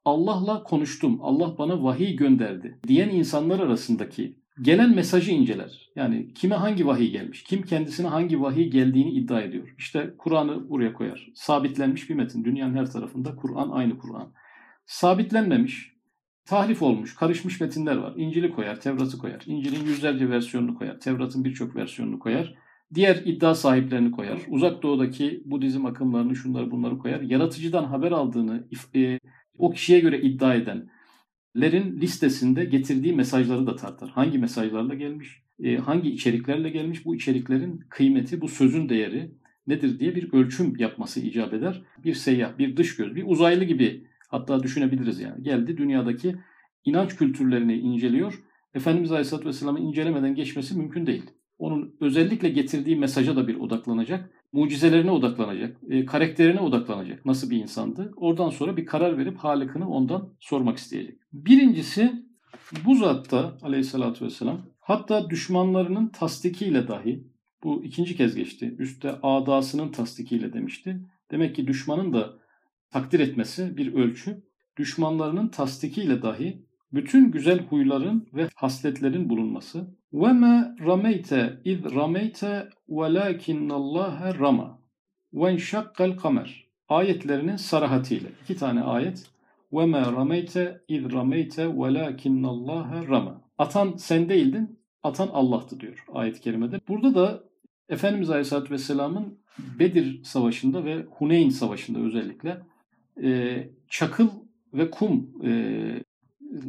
Allah'la 0.05 0.63
konuştum, 0.63 1.19
Allah 1.21 1.57
bana 1.57 1.83
vahiy 1.83 2.15
gönderdi 2.15 2.79
diyen 2.87 3.09
insanlar 3.09 3.59
arasındaki 3.59 4.35
gelen 4.61 4.95
mesajı 4.95 5.31
inceler. 5.31 5.89
Yani 5.95 6.33
kime 6.33 6.55
hangi 6.55 6.87
vahiy 6.87 7.11
gelmiş, 7.11 7.43
kim 7.43 7.61
kendisine 7.61 8.07
hangi 8.07 8.41
vahiy 8.41 8.69
geldiğini 8.69 9.11
iddia 9.11 9.41
ediyor. 9.41 9.75
İşte 9.77 10.13
Kur'an'ı 10.17 10.69
buraya 10.69 10.93
koyar. 10.93 11.31
Sabitlenmiş 11.35 12.09
bir 12.09 12.15
metin. 12.15 12.43
Dünyanın 12.43 12.75
her 12.75 12.91
tarafında 12.91 13.35
Kur'an 13.35 13.69
aynı 13.69 13.97
Kur'an. 13.97 14.33
Sabitlenmemiş, 14.85 15.93
tahrif 16.45 16.81
olmuş, 16.81 17.15
karışmış 17.15 17.61
metinler 17.61 17.95
var. 17.95 18.13
İncil'i 18.17 18.51
koyar, 18.51 18.81
Tevrat'ı 18.81 19.17
koyar. 19.17 19.43
İncil'in 19.45 19.85
yüzlerce 19.85 20.29
versiyonunu 20.29 20.77
koyar. 20.77 20.99
Tevrat'ın 20.99 21.43
birçok 21.43 21.75
versiyonunu 21.75 22.19
koyar. 22.19 22.55
Diğer 22.93 23.15
iddia 23.25 23.55
sahiplerini 23.55 24.11
koyar. 24.11 24.39
Uzak 24.49 24.83
doğudaki 24.83 25.41
Budizm 25.45 25.85
akımlarını, 25.85 26.35
şunları 26.35 26.71
bunları 26.71 26.97
koyar. 26.97 27.21
Yaratıcıdan 27.21 27.83
haber 27.83 28.11
aldığını 28.11 28.67
e, 28.95 29.19
o 29.61 29.71
kişiye 29.71 29.99
göre 29.99 30.21
iddia 30.21 30.55
edenlerin 30.55 32.01
listesinde 32.01 32.65
getirdiği 32.65 33.13
mesajları 33.13 33.67
da 33.67 33.75
tartar. 33.75 34.09
Hangi 34.09 34.37
mesajlarla 34.37 34.93
gelmiş, 34.93 35.43
e, 35.63 35.75
hangi 35.75 36.09
içeriklerle 36.09 36.69
gelmiş, 36.69 37.05
bu 37.05 37.15
içeriklerin 37.15 37.79
kıymeti, 37.89 38.41
bu 38.41 38.47
sözün 38.47 38.89
değeri 38.89 39.31
nedir 39.67 39.99
diye 39.99 40.15
bir 40.15 40.33
ölçüm 40.33 40.75
yapması 40.77 41.19
icap 41.19 41.53
eder. 41.53 41.81
Bir 42.03 42.13
seyyah, 42.13 42.57
bir 42.57 42.77
dış 42.77 42.95
göz, 42.95 43.15
bir 43.15 43.23
uzaylı 43.27 43.63
gibi 43.63 44.07
hatta 44.27 44.63
düşünebiliriz 44.63 45.19
yani. 45.19 45.43
Geldi 45.43 45.77
dünyadaki 45.77 46.35
inanç 46.85 47.15
kültürlerini 47.15 47.77
inceliyor. 47.77 48.43
Efendimiz 48.73 49.11
Aleyhisselatü 49.11 49.47
Vesselam'ı 49.47 49.79
incelemeden 49.79 50.35
geçmesi 50.35 50.77
mümkün 50.77 51.05
değil. 51.05 51.23
Onun 51.61 51.95
özellikle 51.99 52.49
getirdiği 52.49 52.95
mesaja 52.95 53.35
da 53.35 53.47
bir 53.47 53.55
odaklanacak. 53.55 54.29
Mucizelerine 54.53 55.11
odaklanacak. 55.11 55.77
E, 55.89 56.05
karakterine 56.05 56.59
odaklanacak. 56.59 57.25
Nasıl 57.25 57.49
bir 57.49 57.57
insandı? 57.57 58.13
Oradan 58.15 58.49
sonra 58.49 58.77
bir 58.77 58.85
karar 58.85 59.17
verip 59.17 59.37
halikini 59.37 59.85
ondan 59.85 60.29
sormak 60.39 60.77
isteyecek. 60.77 61.19
Birincisi 61.33 62.25
bu 62.85 62.95
zatta 62.95 63.57
aleyhissalatü 63.61 64.25
vesselam 64.25 64.61
hatta 64.79 65.29
düşmanlarının 65.29 66.07
tasdikiyle 66.07 66.87
dahi 66.87 67.23
bu 67.63 67.83
ikinci 67.83 68.17
kez 68.17 68.35
geçti. 68.35 68.75
Üstte 68.79 69.11
adasının 69.23 69.91
tasdikiyle 69.91 70.53
demişti. 70.53 71.01
Demek 71.31 71.55
ki 71.55 71.67
düşmanın 71.67 72.13
da 72.13 72.33
takdir 72.89 73.19
etmesi 73.19 73.77
bir 73.77 73.93
ölçü. 73.93 74.43
Düşmanlarının 74.77 75.47
tasdikiyle 75.47 76.21
dahi 76.21 76.65
bütün 76.93 77.31
güzel 77.31 77.59
huyların 77.59 78.27
ve 78.33 78.49
hasletlerin 78.55 79.29
bulunması. 79.29 79.87
Ma 80.11 80.75
rameyte 80.85 81.61
iz 81.65 81.83
rameyte 81.95 82.69
velakinnallaha 82.89 84.39
rama. 84.39 84.81
Ve 85.33 85.49
enşakkal 85.49 86.17
kamer. 86.17 86.67
Ayetlerinin 86.89 87.55
sarahatiyle. 87.55 88.27
iki 88.43 88.55
tane 88.55 88.81
ayet. 88.81 89.25
Ve 89.73 89.85
ma 89.85 90.11
rameyte 90.11 90.81
iz 90.87 91.11
rameyte 91.11 91.67
velakinnallaha 91.67 93.07
rama. 93.07 93.41
Atan 93.57 93.95
sen 93.97 94.29
değildin, 94.29 94.79
atan 95.03 95.29
Allah'tı 95.33 95.79
diyor 95.79 96.05
ayet-i 96.13 96.41
kerimede. 96.41 96.79
Burada 96.87 97.15
da 97.15 97.43
Efendimiz 97.89 98.29
Aleyhisselatü 98.29 98.73
Vesselam'ın 98.73 99.39
Bedir 99.79 100.23
Savaşı'nda 100.23 100.85
ve 100.85 101.05
Huneyn 101.11 101.49
Savaşı'nda 101.49 101.99
özellikle 101.99 102.61
e, 103.23 103.57
çakıl 103.89 104.29
ve 104.73 104.91
kum 104.91 105.29
e, 105.43 105.51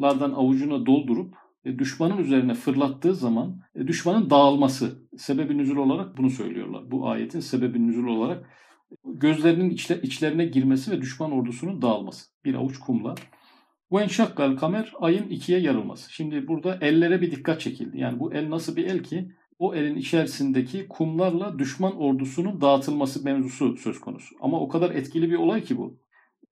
lardan 0.00 0.32
avucuna 0.32 0.86
doldurup 0.86 1.34
e, 1.64 1.78
düşmanın 1.78 2.18
üzerine 2.18 2.54
fırlattığı 2.54 3.14
zaman 3.14 3.60
e, 3.74 3.86
düşmanın 3.86 4.30
dağılması 4.30 5.02
sebebi 5.16 5.58
nüzul 5.58 5.76
olarak 5.76 6.18
bunu 6.18 6.30
söylüyorlar. 6.30 6.90
Bu 6.90 7.08
ayetin 7.08 7.40
sebebi 7.40 7.86
nüzul 7.86 8.06
olarak 8.06 8.50
gözlerinin 9.04 9.70
içle, 9.70 10.02
içlerine 10.02 10.44
girmesi 10.44 10.90
ve 10.90 11.00
düşman 11.00 11.32
ordusunun 11.32 11.82
dağılması. 11.82 12.26
Bir 12.44 12.54
avuç 12.54 12.78
kumla. 12.78 13.14
Bu 13.90 14.00
enşakkal 14.00 14.56
kamer 14.56 14.92
ayın 15.00 15.28
ikiye 15.28 15.60
yarılması. 15.60 16.12
Şimdi 16.12 16.48
burada 16.48 16.78
ellere 16.80 17.20
bir 17.20 17.30
dikkat 17.30 17.60
çekildi. 17.60 18.00
Yani 18.00 18.20
bu 18.20 18.32
el 18.32 18.50
nasıl 18.50 18.76
bir 18.76 18.84
el 18.84 19.02
ki 19.02 19.32
o 19.58 19.74
elin 19.74 19.96
içerisindeki 19.96 20.88
kumlarla 20.88 21.58
düşman 21.58 21.96
ordusunun 21.96 22.60
dağıtılması 22.60 23.24
mevzusu 23.24 23.76
söz 23.76 24.00
konusu. 24.00 24.34
Ama 24.40 24.60
o 24.60 24.68
kadar 24.68 24.90
etkili 24.90 25.30
bir 25.30 25.36
olay 25.36 25.62
ki 25.62 25.78
bu. 25.78 25.98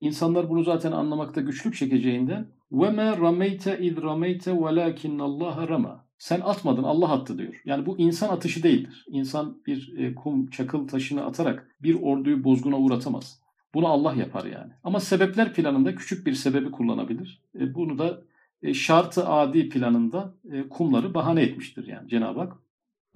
İnsanlar 0.01 0.51
bunu 0.51 0.63
zaten 0.63 0.93
anlamakta 0.93 1.41
güçlük 1.41 1.75
çekeceğinden 1.75 2.49
ve 2.73 2.91
ma 2.91 3.17
rameyte 3.17 3.79
iz 3.81 3.97
rameyte 3.97 4.53
velakinnallaha 4.53 5.69
rama. 5.69 6.07
Sen 6.19 6.41
atmadın 6.41 6.83
Allah 6.83 7.13
attı 7.13 7.39
diyor. 7.39 7.63
Yani 7.65 7.87
bu 7.87 7.99
insan 7.99 8.29
atışı 8.29 8.63
değildir. 8.63 9.05
İnsan 9.09 9.63
bir 9.67 9.99
e, 9.99 10.15
kum 10.15 10.51
çakıl 10.51 10.89
taşını 10.89 11.25
atarak 11.25 11.77
bir 11.83 12.03
orduyu 12.03 12.45
bozguna 12.45 12.79
uğratamaz. 12.79 13.41
Bunu 13.75 13.89
Allah 13.89 14.15
yapar 14.15 14.45
yani. 14.45 14.73
Ama 14.85 15.01
sebepler 15.01 15.55
planında 15.55 15.95
küçük 15.95 16.27
bir 16.27 16.35
sebebi 16.35 16.71
kullanabilir. 16.71 17.43
E, 17.61 17.75
bunu 17.75 17.99
da 17.99 18.23
e, 18.63 18.75
şartı 18.75 19.29
adi 19.29 19.69
planında 19.69 20.35
kumları 20.71 21.15
bahane 21.15 21.43
etmiştir 21.43 21.87
yani 21.87 22.09
Cenab-ı 22.09 22.41
Hak. 22.41 22.53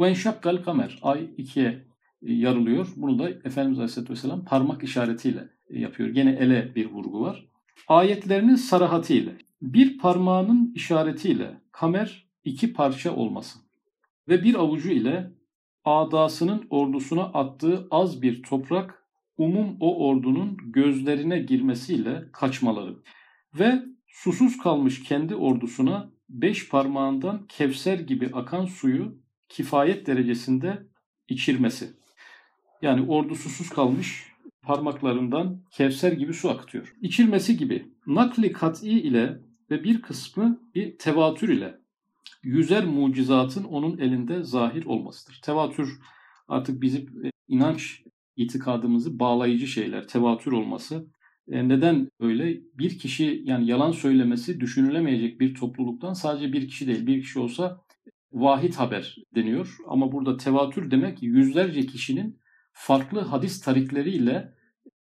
Venşakkal 0.00 0.56
kamer. 0.56 0.98
Ay 1.02 1.30
ikiye 1.36 1.84
yarılıyor. 2.22 2.88
Bunu 2.96 3.18
da 3.18 3.28
Efendimiz 3.30 3.78
Aleyhisselatü 3.78 4.12
Vesselam 4.12 4.44
parmak 4.44 4.84
işaretiyle 4.84 5.48
yapıyor. 5.70 6.08
Gene 6.08 6.30
ele 6.30 6.74
bir 6.74 6.86
vurgu 6.86 7.20
var. 7.20 7.46
Ayetlerinin 7.88 8.56
sarahatiyle, 8.56 9.38
bir 9.62 9.98
parmağının 9.98 10.72
işaretiyle 10.74 11.60
kamer 11.72 12.28
iki 12.44 12.72
parça 12.72 13.14
olması 13.14 13.58
ve 14.28 14.44
bir 14.44 14.54
avucu 14.54 14.90
ile 14.90 15.30
adasının 15.84 16.66
ordusuna 16.70 17.22
attığı 17.22 17.88
az 17.90 18.22
bir 18.22 18.42
toprak 18.42 19.04
umum 19.38 19.76
o 19.80 20.06
ordunun 20.08 20.58
gözlerine 20.64 21.38
girmesiyle 21.38 22.24
kaçmaları 22.32 22.96
ve 23.54 23.82
susuz 24.06 24.58
kalmış 24.58 25.02
kendi 25.02 25.36
ordusuna 25.36 26.10
beş 26.28 26.68
parmağından 26.68 27.46
kevser 27.46 27.98
gibi 27.98 28.30
akan 28.32 28.66
suyu 28.66 29.18
kifayet 29.48 30.06
derecesinde 30.06 30.86
içirmesi. 31.28 31.90
Yani 32.82 33.10
ordu 33.10 33.34
susuz 33.34 33.68
kalmış 33.68 34.33
parmaklarından 34.64 35.62
kevser 35.70 36.12
gibi 36.12 36.34
su 36.34 36.50
akıtıyor. 36.50 36.94
İçilmesi 37.02 37.56
gibi 37.56 37.88
nakli 38.06 38.52
kat'i 38.52 38.90
ile 38.90 39.38
ve 39.70 39.84
bir 39.84 40.02
kısmı 40.02 40.60
bir 40.74 40.98
tevatür 40.98 41.48
ile 41.48 41.78
yüzer 42.42 42.84
mucizatın 42.84 43.64
onun 43.64 43.98
elinde 43.98 44.42
zahir 44.42 44.84
olmasıdır. 44.84 45.40
Tevatür 45.44 45.98
artık 46.48 46.82
bizim 46.82 47.26
e, 47.26 47.30
inanç 47.48 48.02
itikadımızı 48.36 49.18
bağlayıcı 49.18 49.66
şeyler, 49.66 50.08
tevatür 50.08 50.52
olması. 50.52 51.06
E 51.48 51.68
neden 51.68 52.08
öyle? 52.20 52.60
Bir 52.74 52.98
kişi 52.98 53.42
yani 53.44 53.66
yalan 53.66 53.92
söylemesi 53.92 54.60
düşünülemeyecek 54.60 55.40
bir 55.40 55.54
topluluktan 55.54 56.12
sadece 56.12 56.52
bir 56.52 56.68
kişi 56.68 56.86
değil. 56.86 57.06
Bir 57.06 57.22
kişi 57.22 57.38
olsa 57.38 57.80
vahid 58.32 58.74
haber 58.74 59.16
deniyor. 59.34 59.76
Ama 59.88 60.12
burada 60.12 60.36
tevatür 60.36 60.90
demek 60.90 61.22
yüzlerce 61.22 61.86
kişinin 61.86 62.38
farklı 62.72 63.20
hadis 63.20 63.60
tarikleriyle 63.60 64.53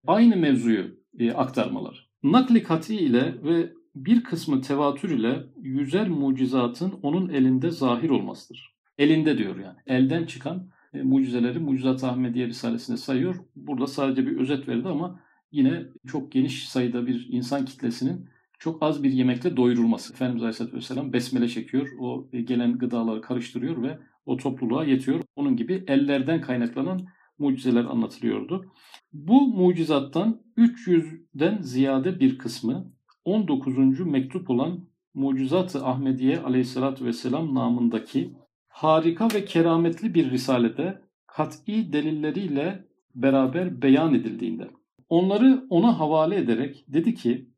aynı 0.07 0.35
mevzuyu 0.35 0.99
e, 1.19 1.31
aktarmalar. 1.31 2.09
Nakli 2.23 2.63
kati 2.63 2.95
ile 2.95 3.35
ve 3.43 3.73
bir 3.95 4.23
kısmı 4.23 4.61
tevatür 4.61 5.09
ile 5.09 5.43
yüzer 5.61 6.09
mucizatın 6.09 6.93
onun 7.01 7.29
elinde 7.29 7.71
zahir 7.71 8.09
olmasıdır. 8.09 8.73
Elinde 8.97 9.37
diyor 9.37 9.55
yani. 9.59 9.77
Elden 9.87 10.25
çıkan 10.25 10.69
e, 10.93 11.01
mucizeleri 11.01 11.59
Mucizat 11.59 12.03
Ahmediye 12.03 12.47
Risalesi'nde 12.47 12.97
sayıyor. 12.97 13.35
Burada 13.55 13.87
sadece 13.87 14.25
bir 14.25 14.37
özet 14.37 14.67
verdi 14.67 14.87
ama 14.87 15.19
yine 15.51 15.83
çok 16.07 16.31
geniş 16.31 16.69
sayıda 16.69 17.07
bir 17.07 17.27
insan 17.29 17.65
kitlesinin 17.65 18.29
çok 18.59 18.83
az 18.83 19.03
bir 19.03 19.11
yemekle 19.11 19.57
doyurulması. 19.57 20.13
Efendimiz 20.13 20.43
Aleyhisselatü 20.43 20.77
Vesselam 20.77 21.13
besmele 21.13 21.47
çekiyor. 21.47 21.89
O 21.99 22.27
e, 22.33 22.41
gelen 22.41 22.77
gıdaları 22.77 23.21
karıştırıyor 23.21 23.83
ve 23.83 23.99
o 24.25 24.37
topluluğa 24.37 24.83
yetiyor. 24.83 25.21
Onun 25.35 25.55
gibi 25.57 25.83
ellerden 25.87 26.41
kaynaklanan 26.41 26.99
mucizeler 27.43 27.85
anlatılıyordu. 27.85 28.65
Bu 29.13 29.47
mucizattan 29.47 30.41
300'den 30.57 31.61
ziyade 31.61 32.19
bir 32.19 32.37
kısmı 32.37 32.91
19. 33.25 33.99
mektup 33.99 34.49
olan 34.49 34.87
Mucizat-ı 35.13 35.85
Ahmediye 35.85 36.39
aleyhissalatü 36.39 37.05
vesselam 37.05 37.55
namındaki 37.55 38.33
harika 38.67 39.27
ve 39.33 39.45
kerametli 39.45 40.13
bir 40.13 40.31
risalede 40.31 41.01
kat'i 41.27 41.93
delilleriyle 41.93 42.87
beraber 43.15 43.81
beyan 43.81 44.13
edildiğinde 44.13 44.69
onları 45.09 45.65
ona 45.69 45.99
havale 45.99 46.35
ederek 46.35 46.85
dedi 46.87 47.15
ki 47.15 47.49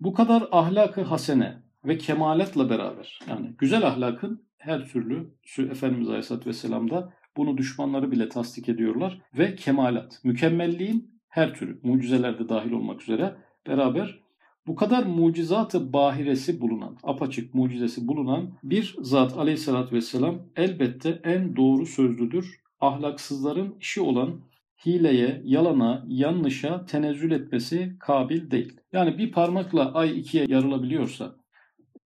bu 0.00 0.14
kadar 0.14 0.48
ahlakı 0.52 1.02
hasene 1.02 1.62
ve 1.84 1.98
kemaletla 1.98 2.70
beraber 2.70 3.18
yani 3.28 3.54
güzel 3.58 3.86
ahlakın 3.86 4.48
her 4.58 4.88
türlü 4.88 5.34
Efendimiz 5.58 6.08
Aleyhisselatü 6.08 6.48
Vesselam'da 6.48 7.12
bunu 7.38 7.58
düşmanları 7.58 8.12
bile 8.12 8.28
tasdik 8.28 8.68
ediyorlar. 8.68 9.20
Ve 9.38 9.54
kemalat, 9.54 10.20
mükemmelliğin 10.24 11.10
her 11.28 11.54
türü, 11.54 11.80
mucizeler 11.82 12.38
de 12.38 12.48
dahil 12.48 12.72
olmak 12.72 13.02
üzere 13.02 13.34
beraber 13.66 14.20
bu 14.68 14.74
kadar 14.74 15.02
mucizatı 15.02 15.92
bahiresi 15.92 16.60
bulunan, 16.60 16.96
apaçık 17.02 17.54
mucizesi 17.54 18.08
bulunan 18.08 18.50
bir 18.62 18.96
zat 19.00 19.38
aleyhissalatü 19.38 19.96
vesselam 19.96 20.38
elbette 20.56 21.20
en 21.24 21.56
doğru 21.56 21.86
sözlüdür. 21.86 22.60
Ahlaksızların 22.80 23.74
işi 23.80 24.00
olan 24.00 24.40
hileye, 24.86 25.42
yalana, 25.44 26.04
yanlışa 26.08 26.86
tenezzül 26.86 27.30
etmesi 27.30 27.96
kabil 28.00 28.50
değil. 28.50 28.80
Yani 28.92 29.18
bir 29.18 29.32
parmakla 29.32 29.94
ay 29.94 30.20
ikiye 30.20 30.46
yarılabiliyorsa, 30.48 31.34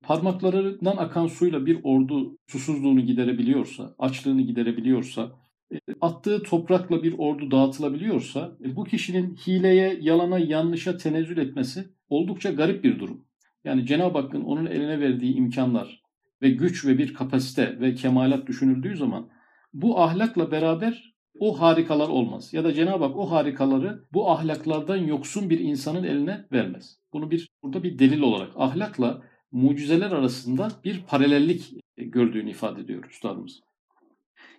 parmaklarından 0.03 0.97
akan 0.97 1.27
suyla 1.27 1.67
bir 1.67 1.79
ordu 1.83 2.39
susuzluğunu 2.47 3.01
giderebiliyorsa, 3.01 3.95
açlığını 3.99 4.43
giderebiliyorsa, 4.43 5.33
e, 5.73 5.79
attığı 6.01 6.43
toprakla 6.43 7.03
bir 7.03 7.15
ordu 7.19 7.51
dağıtılabiliyorsa, 7.51 8.57
e, 8.65 8.77
bu 8.77 8.85
kişinin 8.85 9.35
hileye, 9.35 9.99
yalana, 10.01 10.39
yanlışa 10.39 10.97
tenezzül 10.97 11.39
etmesi 11.39 11.85
oldukça 12.09 12.51
garip 12.51 12.85
bir 12.85 12.99
durum. 12.99 13.25
Yani 13.65 13.87
Cenab-ı 13.87 14.19
Hakk'ın 14.19 14.43
onun 14.43 14.67
eline 14.67 15.01
verdiği 15.01 15.35
imkanlar 15.35 16.03
ve 16.43 16.51
güç 16.51 16.87
ve 16.87 16.99
bir 16.99 17.15
kapasite 17.15 17.81
ve 17.81 17.95
kemalat 17.95 18.47
düşünüldüğü 18.47 18.97
zaman 18.97 19.29
bu 19.73 20.01
ahlakla 20.01 20.51
beraber 20.51 21.13
o 21.39 21.61
harikalar 21.61 22.09
olmaz. 22.09 22.55
Ya 22.55 22.65
da 22.65 22.75
Cenab-ı 22.75 23.05
Hak 23.05 23.17
o 23.17 23.31
harikaları 23.31 24.05
bu 24.13 24.31
ahlaklardan 24.31 24.97
yoksun 24.97 25.51
bir 25.51 25.61
insanın 25.61 26.05
eline 26.05 26.47
vermez. 26.53 26.99
Bunu 27.13 27.31
bir 27.31 27.49
burada 27.63 27.83
bir 27.83 27.99
delil 27.99 28.21
olarak 28.21 28.51
ahlakla 28.57 29.23
mucizeler 29.53 30.11
arasında 30.11 30.73
bir 30.85 31.03
paralellik 31.03 31.75
gördüğünü 31.97 32.51
ifade 32.51 32.81
ediyor 32.81 33.05
üstadımız. 33.11 33.61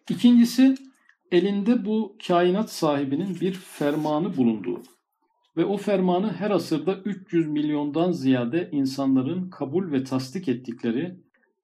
İkincisi 0.09 0.75
elinde 1.31 1.85
bu 1.85 2.17
kainat 2.27 2.71
sahibinin 2.71 3.39
bir 3.41 3.53
fermanı 3.53 4.37
bulunduğu 4.37 4.81
ve 5.57 5.65
o 5.65 5.77
fermanı 5.77 6.33
her 6.33 6.51
asırda 6.51 6.95
300 6.95 7.47
milyondan 7.47 8.11
ziyade 8.11 8.69
insanların 8.71 9.49
kabul 9.49 9.91
ve 9.91 10.03
tasdik 10.03 10.47
ettikleri 10.47 11.15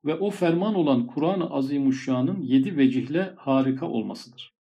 ve 0.06 0.16
o 0.16 0.30
ferman 0.30 0.76
olan 0.76 1.08
Kur'an-ı 1.08 1.50
Azimuşşan'ın 1.50 2.42
7 2.42 2.78
vecihle 2.78 3.34
harika 3.38 3.86
olmasıdır. 3.86 4.59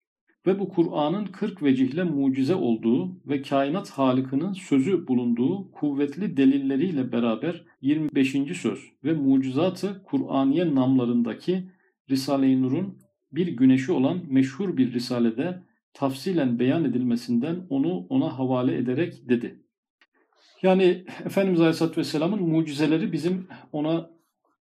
Ve 0.47 0.59
bu 0.59 0.69
Kur'an'ın 0.69 1.25
40 1.25 1.63
vecihle 1.63 2.05
mucize 2.05 2.55
olduğu 2.55 3.29
ve 3.29 3.43
kainat 3.43 3.91
halikinin 3.91 4.53
sözü 4.53 5.09
bulunduğu 5.09 5.71
kuvvetli 5.73 6.37
delilleriyle 6.37 7.13
beraber 7.13 7.65
25. 7.83 8.33
söz 8.61 8.81
ve 9.05 9.13
mucizatı 9.13 10.03
Kur'aniye 10.05 10.75
namlarındaki 10.75 11.71
Risale-i 12.11 12.63
Nur'un 12.63 12.99
bir 13.33 13.47
güneşi 13.47 13.93
olan 13.93 14.21
meşhur 14.29 14.77
bir 14.77 14.93
risalede 14.93 15.63
tafsilen 15.93 16.59
beyan 16.59 16.85
edilmesinden 16.85 17.67
onu 17.71 18.07
ona 18.09 18.39
havale 18.39 18.77
ederek 18.77 19.29
dedi. 19.29 19.63
Yani 20.63 21.05
Efendimiz 21.25 21.61
Aleyhisselatü 21.61 22.01
Vesselam'ın 22.01 22.43
mucizeleri 22.43 23.13
bizim 23.13 23.47
ona 23.73 24.11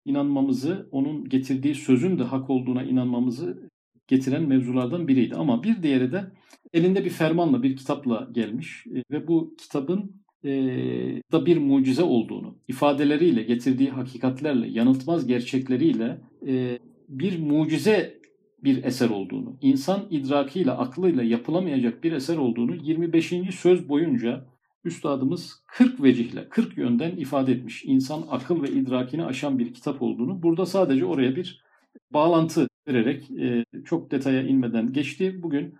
inanmamızı, 0.05 0.89
onun 0.91 1.29
getirdiği 1.29 1.75
sözün 1.75 2.19
de 2.19 2.23
hak 2.23 2.51
olduğuna 2.51 2.83
inanmamızı 2.83 3.72
getiren 4.09 4.43
mevzulardan 4.43 5.09
biriydi. 5.09 5.35
Ama 5.35 5.63
bir 5.63 5.83
diğeri 5.83 6.13
de 6.13 6.25
elinde 6.73 7.05
bir 7.05 7.11
fermanla, 7.11 7.63
bir 7.63 7.77
kitapla 7.77 8.29
gelmiş 8.33 8.87
e, 8.87 9.03
ve 9.11 9.29
bu 9.29 9.55
kitabın 9.59 10.23
e, 10.45 10.51
da 11.33 11.47
bir 11.47 11.57
mucize 11.57 12.03
olduğunu, 12.03 12.59
ifadeleriyle, 12.69 13.43
getirdiği 13.43 13.91
hakikatlerle, 13.91 14.69
yanıltmaz 14.69 15.27
gerçekleriyle 15.27 16.21
e, 16.47 16.79
bir 17.09 17.39
mucize 17.41 18.23
bir 18.65 18.85
eser 18.85 19.11
olduğunu, 19.11 19.57
insan 19.61 20.07
idrakiyle, 20.11 20.71
aklıyla 20.71 21.23
yapılamayacak 21.23 22.05
bir 22.05 22.13
eser 22.13 22.37
olduğunu 22.37 22.75
25. 22.75 23.33
söz 23.51 23.89
boyunca 23.89 24.47
üstadımız 24.85 25.63
40 25.67 26.03
vecihle, 26.03 26.49
40 26.49 26.79
yönden 26.79 27.17
ifade 27.17 27.53
etmiş. 27.53 27.85
İnsan 27.85 28.23
akıl 28.31 28.63
ve 28.63 28.71
idrakini 28.71 29.25
aşan 29.25 29.59
bir 29.59 29.75
kitap 29.75 30.03
olduğunu. 30.03 30.43
Burada 30.43 30.67
sadece 30.67 31.05
oraya 31.05 31.37
bir 31.37 31.63
bağlantı 32.11 32.69
vererek 32.89 33.31
e, 33.31 33.65
çok 33.85 34.11
detaya 34.11 34.43
inmeden 34.43 34.93
geçti. 34.93 35.43
Bugün 35.43 35.75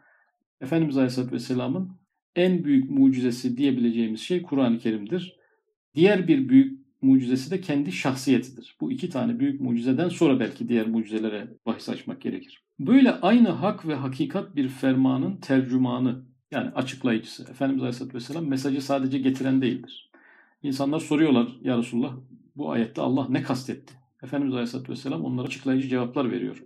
Efendimiz 0.61 0.97
Aleyhisselatü 0.97 1.35
Vesselam'ın 1.35 1.91
en 2.37 2.65
büyük 2.65 2.91
mucizesi 2.91 3.57
diyebileceğimiz 3.57 4.21
şey 4.21 4.43
Kur'an-ı 4.43 4.79
Kerim'dir. 4.79 5.37
Diğer 5.95 6.29
bir 6.29 6.49
büyük 6.49 6.83
mucizesi 7.03 7.51
de 7.51 7.61
kendi 7.61 7.93
şahsiyetidir. 7.93 8.77
Bu 8.81 8.93
iki 8.93 9.11
tane 9.11 9.41
büyük 9.41 9.61
mucizeden 9.61 10.09
sonra 10.09 10.41
belki 10.41 10.69
diğer 10.69 10.87
mucizelere 10.87 11.49
bahis 11.67 11.89
açmak 11.89 12.21
gerekir. 12.21 12.63
Böyle 12.81 13.13
aynı 13.13 13.49
hak 13.49 13.89
ve 13.89 13.95
hakikat 13.95 14.57
bir 14.57 14.69
fermanın 14.69 15.37
tercümanı 15.37 16.25
yani 16.51 16.71
açıklayıcısı. 16.71 17.43
Efendimiz 17.51 17.83
Aleyhisselatü 17.83 18.15
Vesselam 18.15 18.47
mesajı 18.47 18.83
sadece 18.83 19.19
getiren 19.19 19.63
değildir. 19.63 20.11
İnsanlar 20.63 21.01
soruyorlar 21.01 21.49
ya 21.63 21.79
Resulullah 21.79 22.17
bu 22.57 22.71
ayette 22.71 23.01
Allah 23.01 23.27
ne 23.29 23.43
kastetti? 23.43 23.95
Efendimiz 24.23 24.55
Aleyhisselatü 24.55 24.93
Vesselam 24.93 25.25
onlara 25.25 25.47
açıklayıcı 25.47 25.89
cevaplar 25.89 26.31
veriyor. 26.31 26.65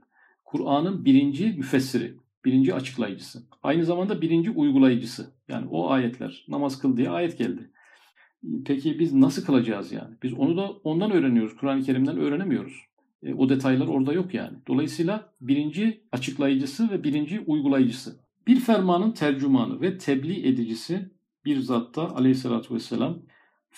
Kur'an'ın 0.56 1.04
birinci 1.04 1.46
müfessiri, 1.46 2.14
birinci 2.44 2.74
açıklayıcısı. 2.74 3.42
Aynı 3.62 3.84
zamanda 3.84 4.22
birinci 4.22 4.50
uygulayıcısı. 4.50 5.34
Yani 5.48 5.66
o 5.70 5.90
ayetler, 5.90 6.44
namaz 6.48 6.78
kıl 6.78 6.96
diye 6.96 7.10
ayet 7.10 7.38
geldi. 7.38 7.70
Peki 8.66 8.98
biz 8.98 9.12
nasıl 9.14 9.44
kılacağız 9.44 9.92
yani? 9.92 10.14
Biz 10.22 10.32
onu 10.32 10.56
da 10.56 10.70
ondan 10.70 11.10
öğreniyoruz. 11.10 11.56
Kur'an-ı 11.56 11.82
Kerim'den 11.82 12.18
öğrenemiyoruz. 12.18 12.82
E, 13.22 13.34
o 13.34 13.48
detaylar 13.48 13.86
orada 13.86 14.12
yok 14.12 14.34
yani. 14.34 14.58
Dolayısıyla 14.68 15.32
birinci 15.40 16.00
açıklayıcısı 16.12 16.90
ve 16.90 17.04
birinci 17.04 17.40
uygulayıcısı. 17.46 18.20
Bir 18.46 18.60
fermanın 18.60 19.12
tercümanı 19.12 19.80
ve 19.80 19.98
tebliğ 19.98 20.48
edicisi 20.48 21.10
bir 21.44 21.58
zatta 21.58 22.14
aleyhissalatü 22.14 22.74
vesselam 22.74 23.18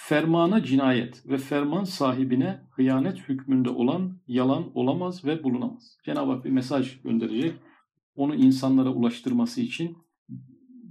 fermana 0.00 0.62
cinayet 0.62 1.26
ve 1.26 1.38
ferman 1.38 1.84
sahibine 1.84 2.61
hıyanet 2.70 3.18
hükmünde 3.28 3.70
olan 3.70 4.18
yalan 4.26 4.70
olamaz 4.74 5.24
ve 5.24 5.42
bulunamaz. 5.42 5.98
Cenab-ı 6.04 6.32
Hak 6.32 6.44
bir 6.44 6.50
mesaj 6.50 7.00
gönderecek. 7.02 7.54
Onu 8.14 8.34
insanlara 8.34 8.90
ulaştırması 8.90 9.61
için 9.61 9.98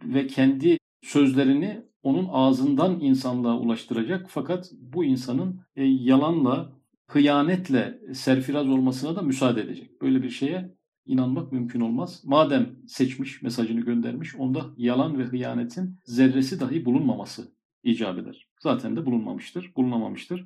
ve 0.03 0.27
kendi 0.27 0.77
sözlerini 1.01 1.83
onun 2.03 2.27
ağzından 2.31 2.99
insanlığa 2.99 3.57
ulaştıracak. 3.57 4.25
Fakat 4.29 4.71
bu 4.79 5.03
insanın 5.03 5.61
e, 5.75 5.83
yalanla, 5.83 6.73
hıyanetle 7.07 7.99
serfiraz 8.13 8.67
olmasına 8.67 9.15
da 9.15 9.21
müsaade 9.21 9.61
edecek. 9.61 10.01
Böyle 10.01 10.23
bir 10.23 10.29
şeye 10.29 10.75
inanmak 11.05 11.51
mümkün 11.51 11.79
olmaz. 11.79 12.21
Madem 12.25 12.75
seçmiş, 12.87 13.41
mesajını 13.41 13.81
göndermiş, 13.81 14.35
onda 14.35 14.65
yalan 14.77 15.19
ve 15.19 15.23
hıyanetin 15.23 15.99
zerresi 16.05 16.59
dahi 16.59 16.85
bulunmaması 16.85 17.56
icap 17.87 18.19
eder. 18.19 18.47
Zaten 18.59 18.95
de 18.95 19.05
bulunmamıştır, 19.05 19.71
bulunamamıştır. 19.75 20.45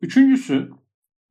Üçüncüsü, 0.00 0.70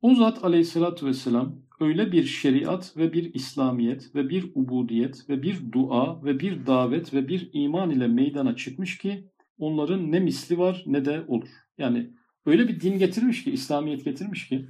o 0.00 0.14
zat 0.14 0.44
aleyhissalatü 0.44 1.06
vesselam 1.06 1.58
öyle 1.80 2.12
bir 2.12 2.24
şeriat 2.24 2.96
ve 2.96 3.12
bir 3.12 3.34
İslamiyet 3.34 4.14
ve 4.14 4.28
bir 4.28 4.50
ubudiyet 4.54 5.28
ve 5.28 5.42
bir 5.42 5.72
dua 5.72 6.24
ve 6.24 6.40
bir 6.40 6.66
davet 6.66 7.14
ve 7.14 7.28
bir 7.28 7.50
iman 7.52 7.90
ile 7.90 8.08
meydana 8.08 8.56
çıkmış 8.56 8.98
ki 8.98 9.28
onların 9.58 10.12
ne 10.12 10.20
misli 10.20 10.58
var 10.58 10.82
ne 10.86 11.04
de 11.04 11.24
olur. 11.28 11.48
Yani 11.78 12.10
öyle 12.46 12.68
bir 12.68 12.80
din 12.80 12.98
getirmiş 12.98 13.44
ki, 13.44 13.50
İslamiyet 13.50 14.04
getirmiş 14.04 14.48
ki 14.48 14.68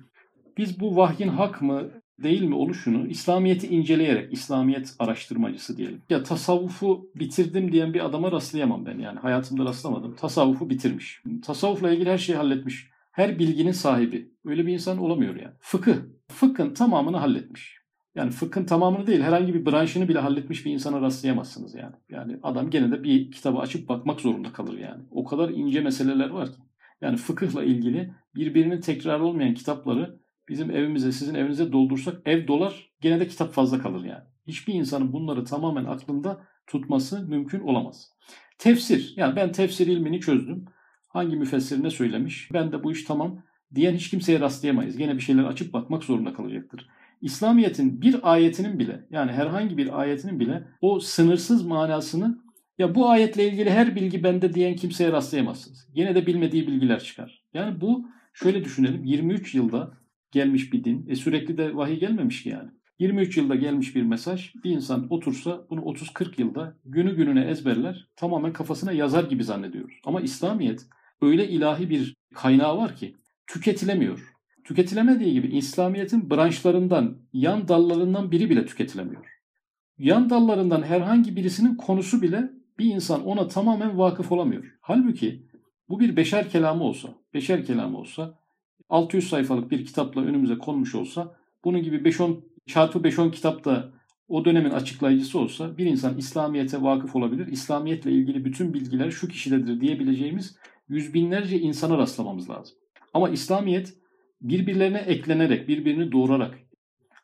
biz 0.59 0.81
bu 0.81 0.97
vahyin 0.97 1.29
hak 1.29 1.63
mı 1.63 1.91
değil 2.23 2.43
mi 2.43 2.55
oluşunu 2.55 3.07
İslamiyet'i 3.07 3.67
inceleyerek, 3.67 4.33
İslamiyet 4.33 4.95
araştırmacısı 4.99 5.77
diyelim. 5.77 6.03
Ya 6.11 6.23
tasavvufu 6.23 7.11
bitirdim 7.15 7.73
diyen 7.73 7.95
bir 7.95 8.05
adama 8.05 8.33
rastlayamam 8.33 8.87
ben 8.87 8.99
yani. 8.99 9.19
Hayatımda 9.19 9.65
rastlamadım. 9.65 10.17
Tasavvufu 10.17 10.71
bitirmiş. 10.71 11.23
Tasavvufla 11.45 11.91
ilgili 11.91 12.11
her 12.11 12.19
şeyi 12.19 12.37
halletmiş. 12.37 12.91
Her 13.13 13.39
bilginin 13.39 13.73
sahibi. 13.73 14.31
Öyle 14.45 14.67
bir 14.67 14.73
insan 14.73 14.99
olamıyor 14.99 15.37
yani. 15.37 15.55
Fıkıh. 15.61 15.97
Fıkhın 16.29 16.75
tamamını 16.75 17.17
halletmiş. 17.17 17.83
Yani 18.15 18.31
fıkhın 18.31 18.65
tamamını 18.65 19.07
değil 19.07 19.21
herhangi 19.21 19.55
bir 19.55 19.67
branşını 19.67 20.09
bile 20.09 20.19
halletmiş 20.19 20.67
bir 20.67 20.73
insana 20.73 21.01
rastlayamazsınız 21.01 21.75
yani. 21.75 21.95
Yani 22.11 22.39
adam 22.43 22.71
gene 22.71 22.91
de 22.91 23.03
bir 23.03 23.31
kitabı 23.31 23.59
açıp 23.59 23.89
bakmak 23.89 24.21
zorunda 24.21 24.53
kalır 24.53 24.79
yani. 24.79 25.03
O 25.11 25.25
kadar 25.25 25.49
ince 25.49 25.81
meseleler 25.81 26.31
var 26.31 26.47
ki. 26.47 26.59
Yani 27.01 27.17
fıkıhla 27.17 27.65
ilgili 27.65 28.15
birbirinin 28.35 28.81
tekrar 28.81 29.21
olmayan 29.21 29.55
kitapları 29.55 30.19
bizim 30.49 30.71
evimize, 30.71 31.13
sizin 31.13 31.35
evinize 31.35 31.73
doldursak 31.73 32.23
ev 32.25 32.47
dolar 32.47 32.91
gene 33.01 33.21
de 33.21 33.29
kitap 33.29 33.53
fazla 33.53 33.79
kalır 33.79 34.05
yani. 34.05 34.23
Hiçbir 34.47 34.75
insanın 34.75 35.13
bunları 35.13 35.45
tamamen 35.45 35.85
aklında 35.85 36.41
tutması 36.67 37.29
mümkün 37.29 37.61
olamaz. 37.61 38.11
Tefsir. 38.59 39.15
Yani 39.17 39.37
ben 39.37 39.53
tefsir 39.53 39.87
ilmini 39.87 40.21
çözdüm. 40.21 40.65
Hangi 41.09 41.37
müfessir 41.37 41.83
ne 41.83 41.91
söylemiş? 41.91 42.49
Ben 42.53 42.73
de 42.73 42.85
bu 42.85 42.93
iş 42.93 43.05
tamam 43.05 43.43
diyen 43.75 43.95
hiç 43.95 44.11
kimseye 44.11 44.41
rastlayamayız. 44.41 44.97
Gene 44.97 45.15
bir 45.15 45.23
şeyler 45.23 45.45
açıp 45.45 45.73
bakmak 45.73 46.05
zorunda 46.05 46.33
kalacaktır. 46.33 46.89
İslamiyet'in 47.21 48.03
bir 48.03 48.33
ayetinin 48.33 48.79
bile 48.79 49.07
yani 49.11 49.33
herhangi 49.33 49.77
bir 49.77 50.01
ayetinin 50.01 50.41
bile 50.41 50.69
o 50.81 51.01
sınırsız 51.01 51.67
manasını 51.67 52.43
ya 52.79 52.95
bu 52.95 53.11
ayetle 53.11 53.49
ilgili 53.49 53.71
her 53.71 53.97
bilgi 53.97 54.25
bende 54.25 54.55
diyen 54.55 54.77
kimseye 54.77 55.13
rastlayamazsınız. 55.13 55.89
Yine 55.95 56.15
de 56.15 56.27
bilmediği 56.27 56.67
bilgiler 56.67 57.01
çıkar. 57.01 57.43
Yani 57.55 57.81
bu 57.81 58.07
şöyle 58.33 58.65
düşünelim 58.65 59.05
23 59.05 59.55
yılda 59.55 59.93
gelmiş 60.33 60.73
bir 60.73 60.85
din. 60.85 61.07
E 61.09 61.17
sürekli 61.17 61.59
de 61.59 61.77
vahiy 61.77 62.01
gelmemiş 62.01 62.43
ki 62.43 62.49
yani. 62.49 62.71
23 62.99 63.37
yılda 63.37 63.55
gelmiş 63.55 63.97
bir 63.97 64.03
mesaj. 64.03 64.55
Bir 64.65 64.71
insan 64.71 65.07
otursa 65.11 65.67
bunu 65.71 65.81
30-40 65.81 66.41
yılda 66.41 66.77
günü 66.85 67.17
gününe 67.17 67.45
ezberler. 67.45 68.09
Tamamen 68.17 68.53
kafasına 68.53 68.93
yazar 68.93 69.25
gibi 69.25 69.45
zannediyoruz. 69.45 70.01
Ama 70.05 70.21
İslamiyet 70.21 70.87
öyle 71.23 71.49
ilahi 71.49 71.91
bir 71.91 72.17
kaynağı 72.35 72.77
var 72.77 72.97
ki 72.97 73.17
tüketilemiyor. 73.47 74.33
Tüketilemediği 74.65 75.33
gibi 75.33 75.57
İslamiyet'in 75.57 76.31
branşlarından, 76.31 77.17
yan 77.33 77.69
dallarından 77.69 78.31
biri 78.31 78.51
bile 78.51 78.67
tüketilemiyor. 78.67 79.27
Yan 79.99 80.31
dallarından 80.31 80.83
herhangi 80.83 81.37
birisinin 81.37 81.77
konusu 81.77 82.23
bile 82.23 82.51
bir 82.79 82.95
insan 82.95 83.27
ona 83.27 83.49
tamamen 83.49 83.99
vakıf 83.99 84.33
olamıyor. 84.33 84.65
Halbuki 84.81 85.47
bu 85.89 86.01
bir 86.01 86.17
beşer 86.17 86.51
kelamı 86.51 86.85
olsa, 86.85 87.09
beşer 87.35 87.65
kelamı 87.65 87.99
olsa 87.99 88.39
600 88.89 89.29
sayfalık 89.29 89.71
bir 89.71 89.85
kitapla 89.85 90.21
önümüze 90.21 90.59
konmuş 90.59 90.95
olsa 90.95 91.37
bunun 91.65 91.83
gibi 91.83 91.97
5-10 91.97 92.41
çarpı 92.67 92.99
5-10 92.99 93.31
kitapta 93.31 93.93
o 94.29 94.45
dönemin 94.45 94.71
açıklayıcısı 94.71 95.39
olsa 95.39 95.79
bir 95.79 95.87
insan 95.87 96.19
İslamiyet'e 96.19 96.83
vakıf 96.83 97.17
olabilir. 97.17 97.47
İslamiyetle 97.47 98.13
ilgili 98.13 98.45
bütün 98.45 98.75
bilgiler 98.75 99.11
şu 99.11 99.29
kişidedir 99.29 99.81
diyebileceğimiz 99.81 100.57
yüz 100.89 101.15
binlerce 101.15 101.61
insana 101.61 101.99
rastlamamız 101.99 102.51
lazım. 102.51 102.77
Ama 103.15 103.29
İslamiyet 103.29 103.95
birbirlerine 104.41 104.99
eklenerek, 104.99 105.69
birbirini 105.69 106.13
doğurarak, 106.13 106.59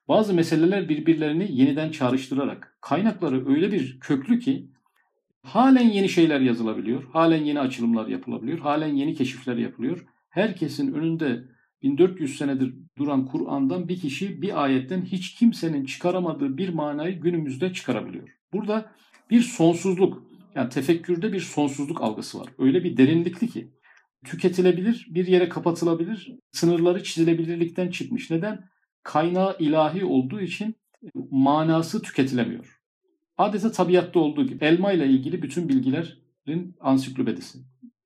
bazı 0.08 0.34
meseleler 0.34 0.88
birbirlerini 0.88 1.52
yeniden 1.52 1.90
çağrıştırarak, 1.90 2.78
kaynakları 2.80 3.48
öyle 3.48 3.72
bir 3.72 4.00
köklü 4.00 4.38
ki 4.38 4.70
halen 5.42 5.88
yeni 5.88 6.08
şeyler 6.08 6.40
yazılabiliyor, 6.40 7.04
halen 7.12 7.44
yeni 7.44 7.60
açılımlar 7.60 8.06
yapılabiliyor, 8.06 8.58
halen 8.58 8.94
yeni 8.94 9.14
keşifler 9.14 9.56
yapılıyor. 9.56 10.06
Herkesin 10.28 10.92
önünde 10.92 11.44
1400 11.82 12.38
senedir 12.38 12.74
duran 12.98 13.26
Kur'an'dan 13.26 13.88
bir 13.88 14.00
kişi 14.00 14.42
bir 14.42 14.62
ayetten 14.64 15.02
hiç 15.02 15.34
kimsenin 15.34 15.84
çıkaramadığı 15.84 16.56
bir 16.56 16.68
manayı 16.68 17.20
günümüzde 17.20 17.72
çıkarabiliyor. 17.72 18.28
Burada 18.52 18.92
bir 19.30 19.40
sonsuzluk, 19.40 20.22
yani 20.54 20.68
tefekkürde 20.68 21.32
bir 21.32 21.40
sonsuzluk 21.40 22.02
algısı 22.02 22.40
var. 22.40 22.48
Öyle 22.58 22.84
bir 22.84 22.96
derinlikli 22.96 23.48
ki 23.48 23.72
tüketilebilir, 24.24 25.06
bir 25.10 25.26
yere 25.26 25.48
kapatılabilir, 25.48 26.32
sınırları 26.52 27.02
çizilebilirlikten 27.02 27.90
çıkmış. 27.90 28.30
Neden? 28.30 28.64
Kaynağı 29.02 29.56
ilahi 29.58 30.04
olduğu 30.04 30.40
için 30.40 30.74
manası 31.30 32.02
tüketilemiyor. 32.02 32.80
Adeta 33.38 33.72
tabiatta 33.72 34.20
olduğu 34.20 34.46
gibi 34.46 34.64
elma 34.64 34.92
ile 34.92 35.06
ilgili 35.06 35.42
bütün 35.42 35.68
bilgilerin 35.68 36.76
ansiklopedisi. 36.80 37.58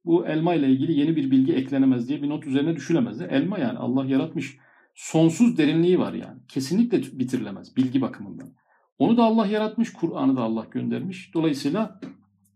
Bu 0.05 0.27
elma 0.27 0.55
ile 0.55 0.71
ilgili 0.71 1.01
yeni 1.01 1.17
bir 1.17 1.31
bilgi 1.31 1.53
eklenemez 1.53 2.09
diye 2.09 2.23
bir 2.23 2.29
not 2.29 2.47
üzerine 2.47 2.77
düşülemez. 2.77 3.21
Elma 3.21 3.59
yani 3.59 3.79
Allah 3.79 4.07
yaratmış. 4.07 4.57
Sonsuz 4.95 5.59
derinliği 5.59 5.99
var 5.99 6.13
yani. 6.13 6.41
Kesinlikle 6.49 7.19
bitirilemez 7.19 7.77
bilgi 7.77 8.01
bakımından. 8.01 8.49
Onu 8.99 9.17
da 9.17 9.23
Allah 9.23 9.47
yaratmış, 9.47 9.93
Kur'an'ı 9.93 10.37
da 10.37 10.41
Allah 10.41 10.67
göndermiş. 10.71 11.35
Dolayısıyla 11.35 12.01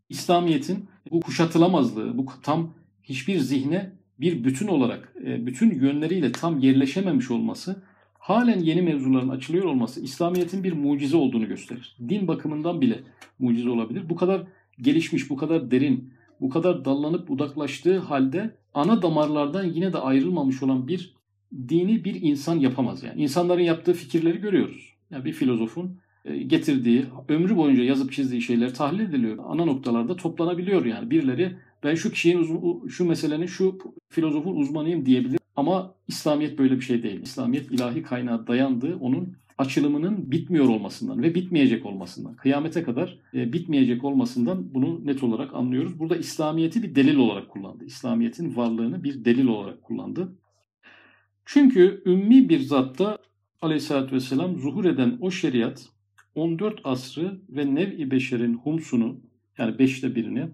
İslamiyet'in 0.09 0.89
bu 1.11 1.21
kuşatılamazlığı, 1.21 2.19
bu 2.19 2.27
tam 2.43 2.75
hiçbir 3.03 3.39
zihne 3.39 3.93
bir 4.21 4.45
bütün 4.45 4.69
olarak, 4.69 5.15
e, 5.25 5.47
bütün 5.47 5.81
yönleriyle 5.81 6.33
tam 6.33 6.59
yerleşememiş 6.59 7.31
olması, 7.31 7.83
halen 8.19 8.59
yeni 8.59 8.83
mevzuların 8.83 9.29
açılıyor 9.29 9.65
olması 9.65 10.01
İslamiyet'in 10.01 10.65
bir 10.65 10.73
mucize 10.73 11.17
olduğunu 11.17 11.49
gösterir. 11.49 11.97
Din 12.09 12.29
bakımından 12.29 12.81
bile 12.81 13.01
mucize 13.39 13.71
olabilir. 13.71 14.09
Bu 14.09 14.17
kadar 14.17 14.43
gelişmiş, 14.81 15.31
bu 15.31 15.37
kadar 15.37 15.71
derin, 15.71 16.13
bu 16.41 16.49
kadar 16.49 16.85
dallanıp 16.85 17.29
budaklaştığı 17.29 17.99
halde 17.99 18.57
ana 18.75 19.03
damarlardan 19.03 19.65
yine 19.65 19.93
de 19.93 19.99
ayrılmamış 19.99 20.63
olan 20.63 20.89
bir 20.89 21.15
dini 21.69 22.05
bir 22.05 22.23
insan 22.23 22.59
yapamaz. 22.59 23.03
Yani 23.03 23.23
insanların 23.23 23.63
yaptığı 23.63 23.93
fikirleri 23.93 24.39
görüyoruz. 24.39 24.93
Yani 25.11 25.25
bir 25.25 25.33
filozofun 25.33 25.99
e, 26.25 26.37
getirdiği, 26.37 27.05
ömrü 27.29 27.57
boyunca 27.57 27.83
yazıp 27.83 28.13
çizdiği 28.13 28.43
şeyler 28.43 28.75
tahlil 28.75 29.01
ediliyor. 29.01 29.39
Ana 29.47 29.65
noktalarda 29.65 30.17
toplanabiliyor 30.17 30.85
yani. 30.85 31.11
Birileri 31.11 31.57
ben 31.85 31.95
şu 31.95 32.11
kişinin, 32.11 32.89
şu 32.89 33.05
meselenin, 33.05 33.47
şu 33.47 33.79
filozofun 34.09 34.57
uzmanıyım 34.57 35.07
diyebilir. 35.07 35.41
Ama 35.57 35.95
İslamiyet 36.09 36.59
böyle 36.59 36.77
bir 36.77 36.85
şey 36.85 37.03
değil. 37.03 37.23
İslamiyet 37.23 37.71
ilahi 37.73 38.03
kaynağı 38.03 38.47
dayandığı 38.47 38.97
onun 38.97 39.37
açılımının 39.59 40.31
bitmiyor 40.31 40.69
olmasından 40.69 41.23
ve 41.23 41.35
bitmeyecek 41.35 41.87
olmasından, 41.87 42.37
kıyamete 42.37 42.83
kadar 42.83 43.19
e, 43.35 43.53
bitmeyecek 43.53 44.05
olmasından 44.05 44.75
bunu 44.75 45.07
net 45.07 45.23
olarak 45.23 45.55
anlıyoruz. 45.55 45.99
Burada 45.99 46.17
İslamiyet'i 46.17 46.83
bir 46.83 46.95
delil 46.95 47.17
olarak 47.17 47.49
kullandı. 47.49 47.85
İslamiyet'in 47.85 48.57
varlığını 48.57 49.05
bir 49.05 49.25
delil 49.25 49.47
olarak 49.47 49.83
kullandı. 49.83 50.33
Çünkü 51.45 52.03
ümmi 52.07 52.49
bir 52.49 52.61
zatta 52.61 53.19
aleyhissalatü 53.63 54.15
vesselam 54.15 54.59
zuhur 54.59 54.85
eden 54.85 55.19
o 55.21 55.31
şeriat 55.31 55.89
14 56.35 56.81
asrı 56.85 57.41
ve 57.49 57.75
nev-i 57.75 58.11
beşerin 58.11 58.55
humsunu 58.55 59.21
yani 59.59 59.79
beşte 59.79 60.15
birini 60.15 60.49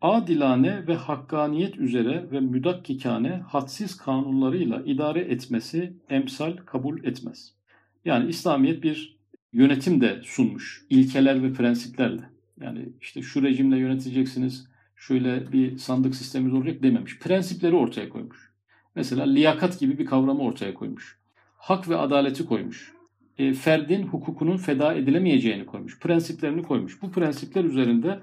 adilane 0.00 0.86
ve 0.86 0.94
hakkaniyet 0.94 1.76
üzere 1.76 2.30
ve 2.30 2.40
müdakkikane 2.40 3.28
hadsiz 3.28 3.96
kanunlarıyla 3.96 4.82
idare 4.86 5.20
etmesi 5.20 5.92
emsal 6.10 6.56
kabul 6.56 7.04
etmez. 7.04 7.59
Yani 8.04 8.28
İslamiyet 8.28 8.82
bir 8.82 9.18
yönetim 9.52 10.00
de 10.00 10.20
sunmuş 10.24 10.86
ilkeler 10.90 11.42
ve 11.42 11.52
prensiplerle. 11.52 12.22
Yani 12.60 12.88
işte 13.00 13.22
şu 13.22 13.42
rejimle 13.42 13.78
yöneteceksiniz, 13.78 14.68
şöyle 14.96 15.52
bir 15.52 15.76
sandık 15.76 16.14
sistemimiz 16.14 16.54
olacak 16.54 16.82
dememiş. 16.82 17.18
Prensipleri 17.18 17.74
ortaya 17.74 18.08
koymuş. 18.08 18.50
Mesela 18.94 19.24
liyakat 19.24 19.80
gibi 19.80 19.98
bir 19.98 20.06
kavramı 20.06 20.42
ortaya 20.42 20.74
koymuş. 20.74 21.18
Hak 21.56 21.88
ve 21.88 21.96
adaleti 21.96 22.46
koymuş. 22.46 22.92
E, 23.38 23.54
ferdin 23.54 24.02
hukukunun 24.02 24.56
feda 24.56 24.94
edilemeyeceğini 24.94 25.66
koymuş. 25.66 26.00
Prensiplerini 26.00 26.62
koymuş. 26.62 27.02
Bu 27.02 27.10
prensipler 27.12 27.64
üzerinde 27.64 28.20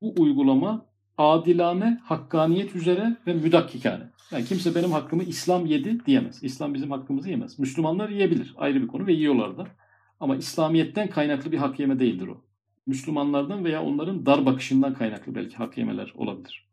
bu 0.00 0.14
uygulama 0.18 0.86
adilane, 1.18 2.00
hakkaniyet 2.04 2.76
üzere 2.76 3.16
ve 3.26 3.34
müdakkikane. 3.34 4.04
Yani 4.32 4.44
kimse 4.44 4.74
benim 4.74 4.92
hakkımı 4.92 5.22
İslam 5.22 5.66
yedi 5.66 6.06
diyemez. 6.06 6.42
İslam 6.42 6.74
bizim 6.74 6.90
hakkımızı 6.90 7.30
yemez. 7.30 7.58
Müslümanlar 7.58 8.08
yiyebilir. 8.08 8.54
Ayrı 8.56 8.82
bir 8.82 8.86
konu 8.86 9.06
ve 9.06 9.12
yiyorlar 9.12 9.58
da. 9.58 9.66
Ama 10.20 10.36
İslamiyet'ten 10.36 11.10
kaynaklı 11.10 11.52
bir 11.52 11.58
hak 11.58 11.80
yeme 11.80 11.98
değildir 11.98 12.26
o. 12.26 12.40
Müslümanlardan 12.86 13.64
veya 13.64 13.82
onların 13.82 14.26
dar 14.26 14.46
bakışından 14.46 14.94
kaynaklı 14.94 15.34
belki 15.34 15.56
hak 15.56 15.78
yemeler 15.78 16.12
olabilir. 16.16 16.68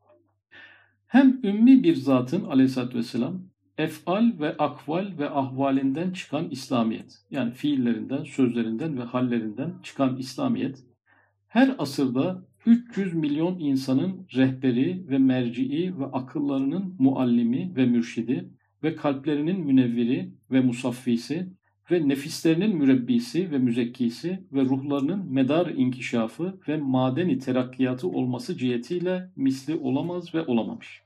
Hem 1.07 1.39
ümmi 1.43 1.83
bir 1.83 1.95
zatın 1.95 2.45
aleyhissalatü 2.45 2.97
vesselam 2.97 3.41
efal 3.77 4.31
ve 4.39 4.57
akval 4.57 5.07
ve 5.17 5.29
ahvalinden 5.29 6.11
çıkan 6.11 6.49
İslamiyet 6.49 7.21
yani 7.31 7.51
fiillerinden, 7.51 8.23
sözlerinden 8.23 8.97
ve 8.97 9.03
hallerinden 9.03 9.73
çıkan 9.83 10.17
İslamiyet 10.17 10.83
her 11.47 11.75
asırda 11.77 12.45
300 12.65 13.13
milyon 13.13 13.59
insanın 13.59 14.27
rehberi 14.35 15.09
ve 15.09 15.17
merci'i 15.17 15.99
ve 15.99 16.05
akıllarının 16.05 16.95
muallimi 16.99 17.75
ve 17.75 17.85
mürşidi 17.85 18.49
ve 18.83 18.95
kalplerinin 18.95 19.59
münevviri 19.59 20.31
ve 20.51 20.61
musaffisi 20.61 21.47
ve 21.91 22.07
nefislerinin 22.07 22.77
mürebbisi 22.77 23.51
ve 23.51 23.57
müzekkisi 23.57 24.43
ve 24.51 24.61
ruhlarının 24.61 25.33
medar 25.33 25.67
inkişafı 25.67 26.59
ve 26.67 26.77
madeni 26.77 27.39
terakkiyatı 27.39 28.07
olması 28.07 28.57
cihetiyle 28.57 29.31
misli 29.35 29.75
olamaz 29.75 30.35
ve 30.35 30.45
olamamış. 30.45 31.01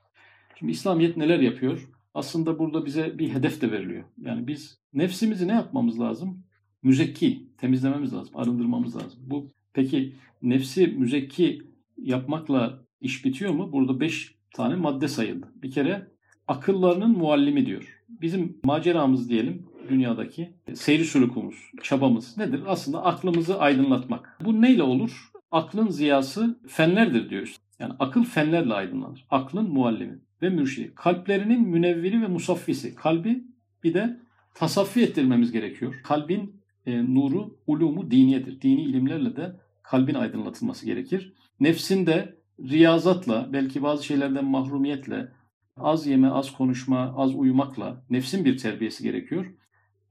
Şimdi 0.58 0.72
İslamiyet 0.72 1.16
neler 1.16 1.38
yapıyor? 1.38 1.88
Aslında 2.14 2.58
burada 2.58 2.86
bize 2.86 3.18
bir 3.18 3.28
hedef 3.28 3.60
de 3.60 3.72
veriliyor. 3.72 4.04
Yani 4.18 4.46
biz 4.46 4.78
nefsimizi 4.94 5.48
ne 5.48 5.52
yapmamız 5.52 6.00
lazım? 6.00 6.42
Müzekki, 6.82 7.48
temizlememiz 7.58 8.14
lazım, 8.14 8.36
arındırmamız 8.36 8.96
lazım. 8.96 9.20
Bu 9.26 9.52
peki 9.76 10.12
nefsi 10.42 10.86
müzekki 10.86 11.62
yapmakla 11.98 12.82
iş 13.00 13.24
bitiyor 13.24 13.52
mu? 13.52 13.72
Burada 13.72 14.00
beş 14.00 14.34
tane 14.54 14.76
madde 14.76 15.08
sayıldı. 15.08 15.46
Bir 15.62 15.70
kere 15.70 16.06
akıllarının 16.48 17.18
muallimi 17.18 17.66
diyor. 17.66 18.02
Bizim 18.08 18.58
maceramız 18.64 19.30
diyelim 19.30 19.66
dünyadaki 19.88 20.52
seyri 20.74 21.04
sulukumuz, 21.04 21.56
çabamız 21.82 22.36
nedir? 22.38 22.60
Aslında 22.66 23.04
aklımızı 23.04 23.58
aydınlatmak. 23.60 24.38
Bu 24.44 24.62
neyle 24.62 24.82
olur? 24.82 25.30
Aklın 25.50 25.88
ziyası 25.88 26.60
fenlerdir 26.68 27.30
diyor. 27.30 27.56
Yani 27.78 27.92
akıl 27.98 28.24
fenlerle 28.24 28.74
aydınlanır. 28.74 29.26
Aklın 29.30 29.70
muallimi 29.70 30.18
ve 30.42 30.50
mürşidi. 30.50 30.94
Kalplerinin 30.94 31.68
münevviri 31.68 32.22
ve 32.22 32.26
musaffisi. 32.26 32.94
Kalbi 32.94 33.44
bir 33.84 33.94
de 33.94 34.20
tasaffi 34.54 35.02
ettirmemiz 35.02 35.52
gerekiyor. 35.52 36.00
Kalbin 36.04 36.56
e, 36.86 37.14
nuru, 37.14 37.58
ulumu 37.66 38.10
diniyedir. 38.10 38.60
Dini 38.60 38.82
ilimlerle 38.82 39.36
de 39.36 39.56
kalbin 39.90 40.14
aydınlatılması 40.14 40.86
gerekir. 40.86 41.32
Nefsin 41.60 42.06
de 42.06 42.36
riyazatla, 42.60 43.48
belki 43.52 43.82
bazı 43.82 44.04
şeylerden 44.04 44.44
mahrumiyetle, 44.44 45.28
az 45.76 46.06
yeme, 46.06 46.30
az 46.30 46.52
konuşma, 46.52 47.14
az 47.16 47.34
uyumakla 47.34 48.04
nefsin 48.10 48.44
bir 48.44 48.58
terbiyesi 48.58 49.02
gerekiyor. 49.02 49.46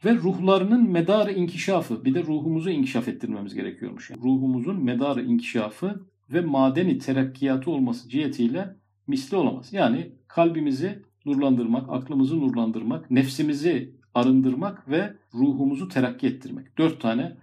Ve 0.05 0.15
ruhlarının 0.15 0.91
medarı 0.91 1.31
inkişafı, 1.31 2.05
bir 2.05 2.13
de 2.13 2.23
ruhumuzu 2.23 2.69
inkişaf 2.69 3.07
ettirmemiz 3.07 3.53
gerekiyormuş. 3.53 4.09
Yani 4.09 4.21
ruhumuzun 4.23 4.83
medarı 4.83 5.23
inkişafı 5.23 6.05
ve 6.29 6.41
madeni 6.41 6.97
terakkiyatı 6.97 7.71
olması 7.71 8.09
cihetiyle 8.09 8.75
misli 9.07 9.37
olamaz. 9.37 9.73
Yani 9.73 10.11
kalbimizi 10.27 10.99
nurlandırmak, 11.25 11.89
aklımızı 11.89 12.39
nurlandırmak, 12.39 13.11
nefsimizi 13.11 13.95
arındırmak 14.13 14.89
ve 14.89 15.13
ruhumuzu 15.33 15.89
terakki 15.89 16.27
ettirmek. 16.27 16.77
Dört 16.77 17.01
tane 17.01 17.37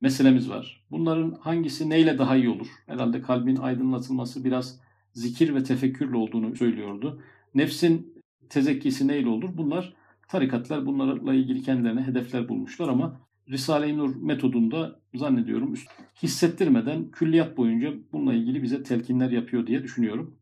meselemiz 0.00 0.50
var. 0.50 0.84
Bunların 0.90 1.38
hangisi 1.40 1.90
neyle 1.90 2.18
daha 2.18 2.36
iyi 2.36 2.48
olur? 2.48 2.66
Herhalde 2.86 3.22
kalbin 3.22 3.56
aydınlatılması 3.56 4.44
biraz 4.44 4.80
zikir 5.12 5.54
ve 5.54 5.62
tefekkürle 5.62 6.16
olduğunu 6.16 6.56
söylüyordu. 6.56 7.22
Nefsin 7.54 8.14
tezekkisi 8.48 9.08
neyle 9.08 9.28
olur? 9.28 9.50
Bunlar 9.54 9.94
tarikatlar 10.28 10.86
bunlarla 10.86 11.34
ilgili 11.34 11.62
kendilerine 11.62 12.02
hedefler 12.02 12.48
bulmuşlar 12.48 12.88
ama 12.88 13.20
Risale-i 13.48 13.98
Nur 13.98 14.16
metodunda 14.22 15.00
zannediyorum 15.14 15.74
hissettirmeden 16.22 17.10
külliyat 17.10 17.56
boyunca 17.56 17.94
bununla 18.12 18.34
ilgili 18.34 18.62
bize 18.62 18.82
telkinler 18.82 19.30
yapıyor 19.30 19.66
diye 19.66 19.82
düşünüyorum. 19.82 20.36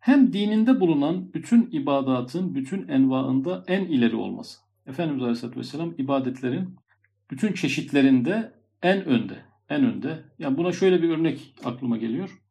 Hem 0.00 0.32
dininde 0.32 0.80
bulunan 0.80 1.34
bütün 1.34 1.68
ibadatın 1.72 2.54
bütün 2.54 2.88
envaında 2.88 3.64
en 3.66 3.84
ileri 3.84 4.16
olması. 4.16 4.58
Efendimiz 4.86 5.22
Aleyhisselatü 5.22 5.60
Vesselam 5.60 5.94
ibadetlerin 5.98 6.76
bütün 7.30 7.52
çeşitlerinde 7.52 8.52
en 8.82 9.04
önde. 9.04 9.44
En 9.68 9.84
önde. 9.84 10.24
Yani 10.38 10.56
buna 10.56 10.72
şöyle 10.72 11.02
bir 11.02 11.10
örnek 11.10 11.54
aklıma 11.64 11.96
geliyor. 11.96 12.42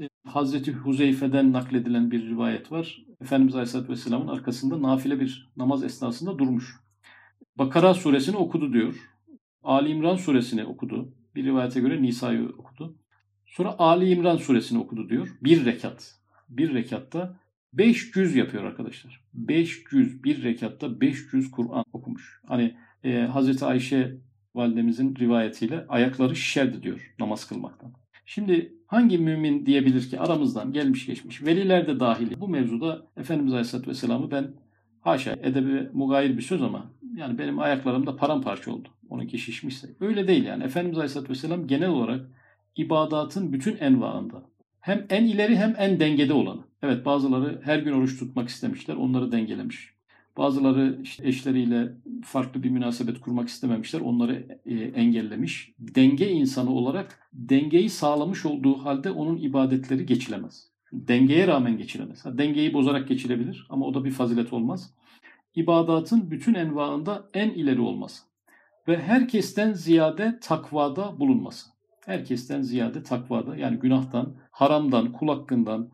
Ee, 0.00 0.08
Hazreti 0.26 0.72
Huzeyfe'den 0.72 1.52
nakledilen 1.52 2.10
bir 2.10 2.26
rivayet 2.26 2.72
var. 2.72 3.04
Efendimiz 3.20 3.54
Aleyhisselatü 3.54 3.92
Vesselam'ın 3.92 4.28
arkasında 4.28 4.82
nafile 4.82 5.20
bir 5.20 5.50
namaz 5.56 5.84
esnasında 5.84 6.38
durmuş. 6.38 6.80
Bakara 7.56 7.94
suresini 7.94 8.36
okudu 8.36 8.72
diyor. 8.72 8.94
Ali 9.62 9.88
İmran 9.88 10.16
suresini 10.16 10.64
okudu. 10.64 11.14
Bir 11.34 11.44
rivayete 11.44 11.80
göre 11.80 12.02
Nisa'yı 12.02 12.48
okudu. 12.48 12.98
Sonra 13.46 13.78
Ali 13.78 14.10
İmran 14.10 14.36
suresini 14.36 14.78
okudu 14.78 15.08
diyor. 15.08 15.28
Bir 15.42 15.64
rekat. 15.64 16.14
Bir 16.48 16.74
rekatta 16.74 17.40
500 17.72 18.36
yapıyor 18.36 18.64
arkadaşlar. 18.64 19.24
500 19.34 20.24
bir 20.24 20.42
rekatta 20.42 21.00
500 21.00 21.50
Kur'an 21.50 21.84
okumuş. 21.92 22.40
Hani 22.46 22.76
e, 23.04 23.20
Hazreti 23.20 23.64
Ayşe 23.64 24.16
validemizin 24.54 25.16
rivayetiyle 25.16 25.86
ayakları 25.88 26.36
şişerdi 26.36 26.82
diyor 26.82 27.14
namaz 27.18 27.48
kılmaktan. 27.48 27.92
Şimdi 28.24 28.74
hangi 28.86 29.18
mümin 29.18 29.66
diyebilir 29.66 30.10
ki 30.10 30.20
aramızdan 30.20 30.72
gelmiş 30.72 31.06
geçmiş 31.06 31.42
veliler 31.42 31.86
de 31.86 32.00
dahil 32.00 32.40
bu 32.40 32.48
mevzuda 32.48 33.06
Efendimiz 33.16 33.52
Aleyhisselatü 33.52 33.90
Vesselam'ı 33.90 34.30
ben 34.30 34.50
haşa 35.00 35.32
edebi 35.32 35.88
mugayir 35.92 36.36
bir 36.36 36.42
söz 36.42 36.62
ama 36.62 36.90
yani 37.16 37.38
benim 37.38 37.58
ayaklarımda 37.58 38.16
paramparça 38.16 38.72
oldu. 38.72 38.88
Onunki 39.08 39.38
şişmişse. 39.38 39.88
Öyle 40.00 40.28
değil 40.28 40.44
yani. 40.44 40.64
Efendimiz 40.64 40.98
Aleyhisselatü 40.98 41.30
Vesselam 41.30 41.66
genel 41.66 41.88
olarak 41.88 42.20
ibadatın 42.76 43.52
bütün 43.52 43.76
envaında 43.76 44.42
hem 44.80 45.06
en 45.10 45.24
ileri 45.24 45.56
hem 45.56 45.74
en 45.78 46.00
dengede 46.00 46.32
olanı. 46.32 46.60
Evet 46.82 47.04
bazıları 47.04 47.60
her 47.64 47.78
gün 47.78 47.92
oruç 47.92 48.18
tutmak 48.18 48.48
istemişler. 48.48 48.94
Onları 48.94 49.32
dengelemiş. 49.32 49.94
Bazıları 50.36 50.98
işte 51.02 51.28
eşleriyle 51.28 51.92
farklı 52.24 52.62
bir 52.62 52.70
münasebet 52.70 53.20
kurmak 53.20 53.48
istememişler. 53.48 54.00
Onları 54.00 54.60
e, 54.66 54.74
engellemiş. 54.74 55.72
Denge 55.78 56.30
insanı 56.30 56.70
olarak 56.70 57.28
dengeyi 57.32 57.90
sağlamış 57.90 58.46
olduğu 58.46 58.74
halde 58.74 59.10
onun 59.10 59.36
ibadetleri 59.36 60.06
geçilemez. 60.06 60.70
Dengeye 60.92 61.46
rağmen 61.46 61.78
geçilemez. 61.78 62.24
Ha, 62.24 62.38
dengeyi 62.38 62.74
bozarak 62.74 63.08
geçilebilir 63.08 63.66
ama 63.70 63.86
o 63.86 63.94
da 63.94 64.04
bir 64.04 64.10
fazilet 64.10 64.52
olmaz. 64.52 64.94
İbadatın 65.54 66.30
bütün 66.30 66.54
envaında 66.54 67.30
en 67.34 67.50
ileri 67.50 67.80
olması 67.80 68.22
ve 68.88 68.98
herkesten 68.98 69.72
ziyade 69.72 70.38
takvada 70.42 71.20
bulunması. 71.20 71.70
Herkesten 72.06 72.62
ziyade 72.62 73.02
takvada 73.02 73.56
yani 73.56 73.78
günahtan, 73.78 74.36
haramdan, 74.50 75.12
kul 75.12 75.28
hakkından, 75.28 75.90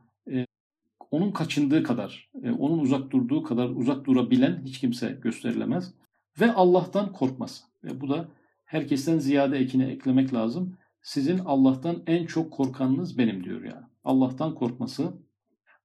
onun 1.11 1.31
kaçındığı 1.31 1.83
kadar, 1.83 2.31
e, 2.43 2.51
onun 2.51 2.79
uzak 2.79 3.11
durduğu 3.11 3.43
kadar 3.43 3.69
uzak 3.69 4.05
durabilen 4.05 4.63
hiç 4.65 4.81
kimse 4.81 5.19
gösterilemez. 5.23 5.95
Ve 6.41 6.53
Allah'tan 6.53 7.13
korkması. 7.13 7.65
Ve 7.85 8.01
bu 8.01 8.09
da 8.09 8.29
herkesten 8.65 9.19
ziyade 9.19 9.59
ekine 9.59 9.87
eklemek 9.87 10.35
lazım. 10.35 10.77
Sizin 11.03 11.39
Allah'tan 11.39 12.03
en 12.07 12.27
çok 12.27 12.53
korkanınız 12.53 13.19
benim 13.19 13.45
diyor 13.45 13.63
yani. 13.63 13.87
Allah'tan 14.05 14.55
korkması 14.55 15.13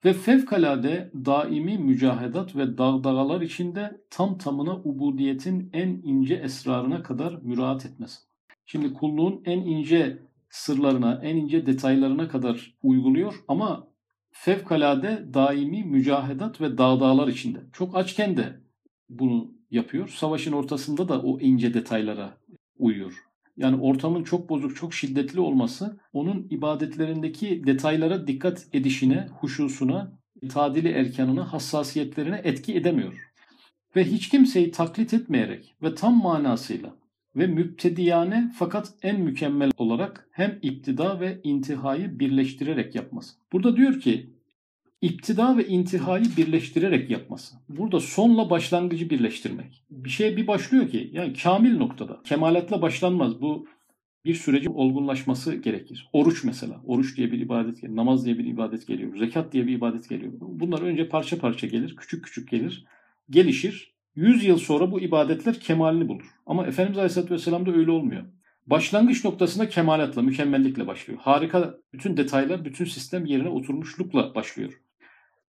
ve 0.06 0.14
fevkalade 0.14 1.12
daimi 1.26 1.78
mücahedat 1.78 2.56
ve 2.56 2.78
dağdağalar 2.78 3.42
içinde 3.42 4.02
tam 4.10 4.38
tamına 4.38 4.76
ubudiyetin 4.76 5.70
en 5.74 5.88
ince 5.88 6.36
esrarına 6.36 7.04
kadar 7.04 7.34
müraat 7.42 7.86
etmesi. 7.86 8.20
Şimdi 8.66 8.94
kulluğun 8.94 9.42
en 9.46 9.60
ince 9.60 10.18
sırlarına, 10.50 11.20
en 11.24 11.36
ince 11.36 11.66
detaylarına 11.66 12.28
kadar 12.28 12.78
uyguluyor 12.84 13.44
ama 13.48 13.88
fevkalade 14.32 15.34
daimi 15.34 15.84
mücahedat 15.84 16.62
ve 16.62 16.78
dağdağlar 16.78 17.28
içinde. 17.28 17.60
Çok 17.74 17.98
açken 17.98 18.38
de 18.38 18.60
bunu 19.10 19.54
yapıyor. 19.72 20.08
Savaşın 20.08 20.52
ortasında 20.52 21.10
da 21.10 21.22
o 21.22 21.40
ince 21.40 21.74
detaylara 21.74 22.38
uyuyor. 22.78 23.14
Yani 23.58 23.82
ortamın 23.82 24.24
çok 24.24 24.50
bozuk, 24.50 24.76
çok 24.76 24.94
şiddetli 24.94 25.40
olması 25.40 26.00
onun 26.14 26.48
ibadetlerindeki 26.50 27.64
detaylara 27.66 28.28
dikkat 28.28 28.68
edişine, 28.74 29.28
huşusuna, 29.40 30.20
tadili 30.50 30.88
erkanına, 30.88 31.54
hassasiyetlerine 31.54 32.42
etki 32.44 32.76
edemiyor. 32.76 33.32
Ve 33.96 34.04
hiç 34.04 34.30
kimseyi 34.30 34.72
taklit 34.72 35.14
etmeyerek 35.14 35.76
ve 35.84 35.96
tam 35.96 36.22
manasıyla 36.22 36.96
ve 37.36 37.48
müptediyane 37.48 38.52
fakat 38.56 38.94
en 39.02 39.22
mükemmel 39.22 39.72
olarak 39.78 40.28
hem 40.32 40.60
iptida 40.62 41.20
ve 41.20 41.40
intihayı 41.44 42.20
birleştirerek 42.20 42.96
yapması. 42.96 43.34
Burada 43.52 43.78
diyor 43.78 44.00
ki 44.00 44.30
İptida 45.02 45.58
ve 45.58 45.68
intihayı 45.68 46.26
birleştirerek 46.38 47.10
yapması. 47.10 47.56
Burada 47.70 48.00
sonla 48.00 48.50
başlangıcı 48.50 49.10
birleştirmek. 49.10 49.84
Bir 49.90 50.10
şey 50.10 50.38
bir 50.38 50.48
başlıyor 50.48 50.90
ki 50.90 51.10
yani 51.14 51.34
kamil 51.34 51.78
noktada. 51.78 52.22
Kemaletla 52.24 52.82
başlanmaz. 52.82 53.42
Bu 53.42 53.68
bir 54.26 54.36
sürecin 54.36 54.74
olgunlaşması 54.74 55.56
gerekir. 55.56 56.10
Oruç 56.14 56.44
mesela. 56.44 56.82
Oruç 56.86 57.18
diye 57.18 57.32
bir 57.32 57.40
ibadet 57.40 57.76
geliyor. 57.82 57.96
Namaz 57.96 58.26
diye 58.26 58.38
bir 58.38 58.46
ibadet 58.46 58.88
geliyor. 58.88 59.18
Zekat 59.18 59.54
diye 59.54 59.68
bir 59.68 59.74
ibadet 59.74 60.10
geliyor. 60.10 60.34
Bunlar 60.40 60.82
önce 60.82 61.10
parça 61.10 61.40
parça 61.40 61.68
gelir. 61.68 61.96
Küçük 61.96 62.26
küçük 62.26 62.50
gelir. 62.50 62.86
Gelişir. 63.30 63.94
Yüz 64.16 64.44
yıl 64.44 64.58
sonra 64.58 64.92
bu 64.92 65.02
ibadetler 65.02 65.60
kemalini 65.60 66.08
bulur. 66.08 66.26
Ama 66.46 66.68
Efendimiz 66.68 66.98
Aleyhisselatü 66.98 67.34
Vesselam'da 67.34 67.72
öyle 67.72 67.92
olmuyor. 67.92 68.24
Başlangıç 68.68 69.26
noktasında 69.26 69.70
kemalatla, 69.70 70.22
mükemmellikle 70.22 70.88
başlıyor. 70.88 71.20
Harika, 71.22 71.76
bütün 71.94 72.18
detaylar, 72.18 72.66
bütün 72.66 72.86
sistem 72.86 73.26
yerine 73.26 73.50
oturmuşlukla 73.50 74.36
başlıyor. 74.36 74.82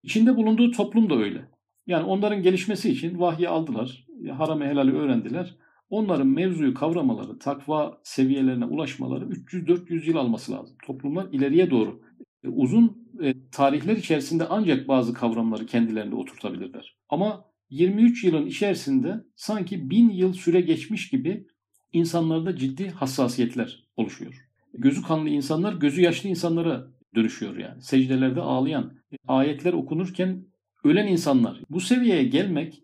İçinde 0.03 0.35
bulunduğu 0.35 0.71
toplum 0.71 1.09
da 1.09 1.15
öyle. 1.15 1.45
Yani 1.87 2.03
onların 2.03 2.41
gelişmesi 2.41 2.89
için 2.89 3.19
vahyi 3.19 3.49
aldılar, 3.49 4.07
haram 4.37 4.61
helali 4.61 4.93
öğrendiler. 4.93 5.55
Onların 5.89 6.27
mevzuyu 6.27 6.73
kavramaları, 6.73 7.39
takva 7.39 7.97
seviyelerine 8.03 8.65
ulaşmaları 8.65 9.25
300-400 9.25 10.09
yıl 10.09 10.15
alması 10.15 10.51
lazım. 10.51 10.77
Toplumlar 10.85 11.27
ileriye 11.31 11.71
doğru 11.71 12.01
e, 12.43 12.47
uzun 12.47 13.07
e, 13.23 13.49
tarihler 13.51 13.97
içerisinde 13.97 14.43
ancak 14.49 14.87
bazı 14.87 15.13
kavramları 15.13 15.65
kendilerinde 15.65 16.15
oturtabilirler. 16.15 16.97
Ama 17.09 17.45
23 17.73 18.23
yılın 18.23 18.45
içerisinde 18.45 19.23
sanki 19.35 19.89
bin 19.89 20.09
yıl 20.09 20.33
süre 20.33 20.61
geçmiş 20.61 21.09
gibi 21.09 21.47
insanlarda 21.93 22.55
ciddi 22.55 22.89
hassasiyetler 22.89 23.83
oluşuyor. 23.97 24.47
Gözü 24.73 25.01
kanlı 25.01 25.29
insanlar 25.29 25.73
gözü 25.73 26.01
yaşlı 26.01 26.29
insanlara 26.29 26.87
dönüşüyor 27.15 27.57
yani. 27.57 27.81
Secdelerde 27.81 28.41
ağlayan, 28.41 28.93
ayetler 29.27 29.73
okunurken 29.73 30.45
ölen 30.83 31.07
insanlar. 31.07 31.61
Bu 31.69 31.79
seviyeye 31.79 32.23
gelmek 32.23 32.83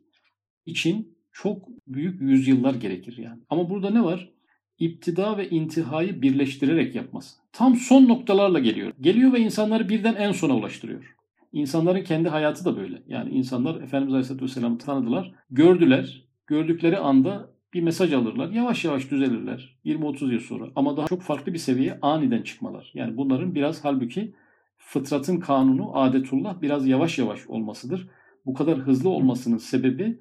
için 0.66 1.18
çok 1.32 1.68
büyük 1.88 2.22
yüzyıllar 2.22 2.76
gerekir 2.76 3.18
yani. 3.18 3.42
Ama 3.50 3.70
burada 3.70 3.90
ne 3.90 4.04
var? 4.04 4.30
İptida 4.80 5.38
ve 5.38 5.50
intihayı 5.50 6.22
birleştirerek 6.22 6.96
yapması. 6.96 7.36
Tam 7.52 7.76
son 7.76 8.08
noktalarla 8.08 8.60
geliyor. 8.60 8.94
Geliyor 9.02 9.34
ve 9.34 9.40
insanları 9.40 9.90
birden 9.90 10.16
en 10.16 10.32
sona 10.32 10.56
ulaştırıyor. 10.56 11.19
İnsanların 11.52 12.04
kendi 12.04 12.30
hayatı 12.30 12.66
da 12.66 12.78
böyle. 12.78 13.04
Yani 13.08 13.30
insanlar 13.30 13.82
Efendimiz 13.82 14.14
Aleyhisselatü 14.14 14.46
Vesselam'ı 14.46 14.78
tanıdılar, 14.78 15.32
gördüler. 15.52 16.26
Gördükleri 16.48 16.98
anda 16.98 17.50
bir 17.74 17.82
mesaj 17.82 18.14
alırlar. 18.14 18.50
Yavaş 18.50 18.86
yavaş 18.86 19.12
düzelirler 19.12 19.78
20-30 19.86 20.34
yıl 20.34 20.40
sonra. 20.40 20.72
Ama 20.76 20.98
daha 20.98 21.08
çok 21.08 21.22
farklı 21.22 21.54
bir 21.54 21.58
seviyeye 21.58 22.00
aniden 22.02 22.42
çıkmalar. 22.42 22.92
Yani 22.94 23.18
bunların 23.18 23.56
biraz 23.56 23.86
halbuki 23.86 24.34
fıtratın 24.78 25.40
kanunu 25.40 25.98
adetullah 25.98 26.62
biraz 26.62 26.88
yavaş 26.88 27.20
yavaş 27.20 27.48
olmasıdır. 27.48 28.08
Bu 28.46 28.54
kadar 28.54 28.78
hızlı 28.78 29.10
olmasının 29.10 29.58
sebebi 29.58 30.20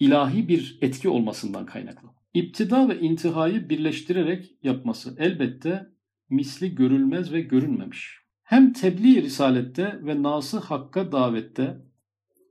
ilahi 0.00 0.48
bir 0.48 0.78
etki 0.80 1.08
olmasından 1.08 1.66
kaynaklı. 1.66 2.08
İptida 2.34 2.88
ve 2.88 3.00
intihayı 3.00 3.68
birleştirerek 3.68 4.56
yapması 4.62 5.16
elbette 5.18 5.86
misli 6.30 6.74
görülmez 6.74 7.32
ve 7.32 7.40
görünmemiş. 7.40 8.23
Hem 8.44 8.72
tebliğ 8.72 9.22
risalette 9.22 10.00
ve 10.02 10.22
nası 10.22 10.58
hakka 10.58 11.12
davette 11.12 11.76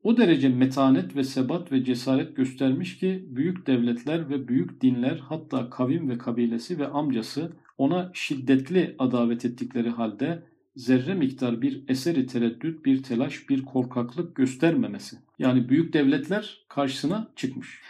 o 0.04 0.18
derece 0.18 0.50
metanet 0.50 1.16
ve 1.16 1.24
sebat 1.24 1.72
ve 1.72 1.84
cesaret 1.84 2.36
göstermiş 2.36 2.98
ki 2.98 3.26
büyük 3.28 3.68
devletler 3.68 4.30
ve 4.30 4.48
büyük 4.48 4.82
dinler 4.82 5.18
hatta 5.18 5.70
kavim 5.70 6.10
ve 6.10 6.18
kabilesi 6.18 6.80
ve 6.80 6.88
amcası 6.88 7.52
ona 7.78 8.12
şiddetli 8.14 8.96
adavet 9.00 9.46
ettikleri 9.46 9.90
halde 9.90 10.44
zerre 10.76 11.14
miktar 11.14 11.62
bir 11.62 11.84
eseri 11.88 12.28
tereddüt, 12.28 12.86
bir 12.86 13.04
telaş, 13.04 13.50
bir 13.50 13.66
korkaklık 13.66 14.36
göstermemesi. 14.36 15.18
Yani 15.40 15.70
büyük 15.70 15.94
devletler 15.94 16.66
karşısına 16.70 17.32
çıkmış. 17.36 17.82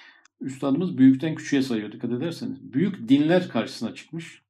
Üstadımız 0.41 0.97
büyükten 0.97 1.35
küçüğe 1.35 1.61
sayıyor 1.61 1.91
dikkat 1.91 2.11
ederseniz. 2.11 2.73
Büyük 2.73 3.09
dinler 3.09 3.49
karşısına 3.49 3.95
çıkmış. 3.95 4.42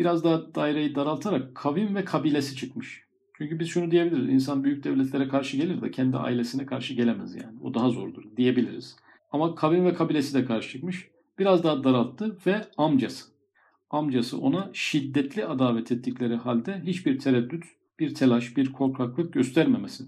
Biraz 0.00 0.24
daha 0.24 0.54
daireyi 0.54 0.94
daraltarak 0.94 1.54
kavim 1.54 1.94
ve 1.94 2.04
kabilesi 2.04 2.56
çıkmış. 2.56 3.04
Çünkü 3.38 3.58
biz 3.58 3.68
şunu 3.68 3.90
diyebiliriz. 3.90 4.28
İnsan 4.28 4.64
büyük 4.64 4.84
devletlere 4.84 5.28
karşı 5.28 5.56
gelir 5.56 5.82
de 5.82 5.90
kendi 5.90 6.16
ailesine 6.16 6.66
karşı 6.66 6.94
gelemez 6.94 7.34
yani. 7.34 7.58
O 7.62 7.74
daha 7.74 7.90
zordur 7.90 8.22
diyebiliriz. 8.36 8.96
Ama 9.32 9.54
kavim 9.54 9.84
ve 9.84 9.94
kabilesi 9.94 10.34
de 10.34 10.44
karşı 10.44 10.70
çıkmış. 10.70 11.08
biraz 11.38 11.64
daha 11.64 11.84
daralttı 11.84 12.36
ve 12.46 12.64
amcası. 12.76 13.24
Amcası 13.90 14.38
ona 14.40 14.70
şiddetli 14.72 15.46
adavet 15.46 15.92
ettikleri 15.92 16.36
halde 16.36 16.82
hiçbir 16.86 17.18
tereddüt, 17.18 17.64
bir 17.98 18.14
telaş, 18.14 18.56
bir 18.56 18.72
korkaklık 18.72 19.32
göstermemesi. 19.32 20.04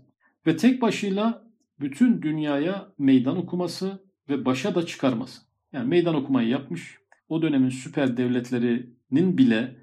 Ve 0.47 0.57
tek 0.57 0.83
başıyla 0.83 1.45
bütün 1.81 2.23
dünyaya 2.23 2.89
meydan 2.99 3.37
okuması 3.37 4.03
ve 4.29 4.45
başa 4.45 4.75
da 4.75 4.87
çıkarması. 4.87 5.43
Yani 5.73 5.89
meydan 5.89 6.15
okumayı 6.15 6.49
yapmış. 6.49 6.99
O 7.29 7.43
dönemin 7.43 7.71
süper 7.71 8.17
devletlerinin 8.17 9.39
bile 9.39 9.82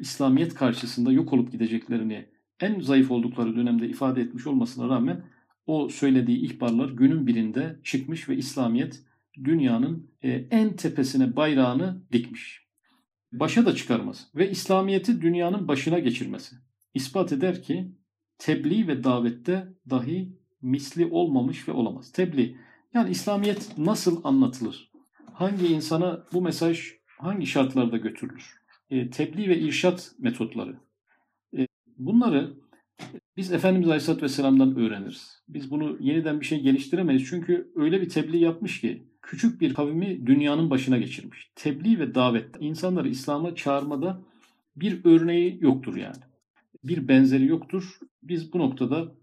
İslamiyet 0.00 0.54
karşısında 0.54 1.12
yok 1.12 1.32
olup 1.32 1.52
gideceklerini 1.52 2.26
en 2.60 2.80
zayıf 2.80 3.10
oldukları 3.10 3.56
dönemde 3.56 3.88
ifade 3.88 4.20
etmiş 4.20 4.46
olmasına 4.46 4.88
rağmen 4.88 5.24
o 5.66 5.88
söylediği 5.88 6.38
ihbarlar 6.38 6.88
günün 6.88 7.26
birinde 7.26 7.80
çıkmış 7.84 8.28
ve 8.28 8.36
İslamiyet 8.36 9.02
dünyanın 9.44 10.10
e, 10.22 10.30
en 10.30 10.76
tepesine 10.76 11.36
bayrağını 11.36 12.02
dikmiş. 12.12 12.62
Başa 13.32 13.66
da 13.66 13.74
çıkarmaz 13.74 14.28
ve 14.34 14.50
İslamiyet'i 14.50 15.20
dünyanın 15.20 15.68
başına 15.68 15.98
geçirmesi. 15.98 16.56
ispat 16.94 17.32
eder 17.32 17.62
ki 17.62 17.92
tebliğ 18.38 18.88
ve 18.88 19.04
davette 19.04 19.68
dahi 19.90 20.36
misli 20.62 21.06
olmamış 21.06 21.68
ve 21.68 21.72
olamaz. 21.72 22.12
Tebliğ 22.12 22.56
yani 22.94 23.10
İslamiyet 23.10 23.78
nasıl 23.78 24.20
anlatılır? 24.24 24.92
Hangi 25.32 25.66
insana 25.66 26.26
bu 26.32 26.42
mesaj 26.42 26.92
hangi 27.18 27.46
şartlarda 27.46 27.96
götürülür? 27.96 28.61
E, 28.92 29.10
tebliğ 29.10 29.48
ve 29.48 29.58
irşat 29.58 30.12
metotları. 30.18 30.76
E, 31.58 31.66
bunları 31.98 32.54
biz 33.36 33.52
Efendimiz 33.52 33.88
Aleyhisselatü 33.88 34.22
Vesselam'dan 34.22 34.76
öğreniriz. 34.76 35.42
Biz 35.48 35.70
bunu 35.70 35.96
yeniden 36.00 36.40
bir 36.40 36.44
şey 36.44 36.60
geliştiremeyiz. 36.60 37.26
Çünkü 37.28 37.72
öyle 37.76 38.00
bir 38.00 38.08
tebliğ 38.08 38.38
yapmış 38.38 38.80
ki 38.80 39.06
küçük 39.22 39.60
bir 39.60 39.74
kavmi 39.74 40.26
dünyanın 40.26 40.70
başına 40.70 40.98
geçirmiş. 40.98 41.50
Tebliğ 41.54 41.98
ve 41.98 42.14
davet 42.14 42.56
insanları 42.60 43.08
İslam'a 43.08 43.54
çağırmada 43.54 44.22
bir 44.76 45.04
örneği 45.04 45.58
yoktur 45.60 45.96
yani. 45.96 46.22
Bir 46.84 47.08
benzeri 47.08 47.46
yoktur. 47.46 47.98
Biz 48.22 48.52
bu 48.52 48.58
noktada 48.58 49.14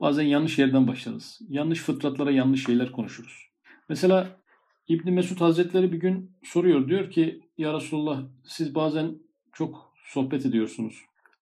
bazen 0.00 0.22
yanlış 0.22 0.58
yerden 0.58 0.86
başlarız. 0.86 1.40
Yanlış 1.48 1.80
fıtratlara 1.80 2.30
yanlış 2.30 2.66
şeyler 2.66 2.92
konuşuruz. 2.92 3.46
Mesela 3.88 4.40
İbn 4.88 5.10
Mesud 5.10 5.40
Hazretleri 5.40 5.92
bir 5.92 6.00
gün 6.00 6.30
soruyor. 6.44 6.88
Diyor 6.88 7.10
ki 7.10 7.40
ya 7.60 7.74
Resulullah 7.74 8.22
siz 8.44 8.74
bazen 8.74 9.18
çok 9.52 9.92
sohbet 10.04 10.46
ediyorsunuz. 10.46 11.04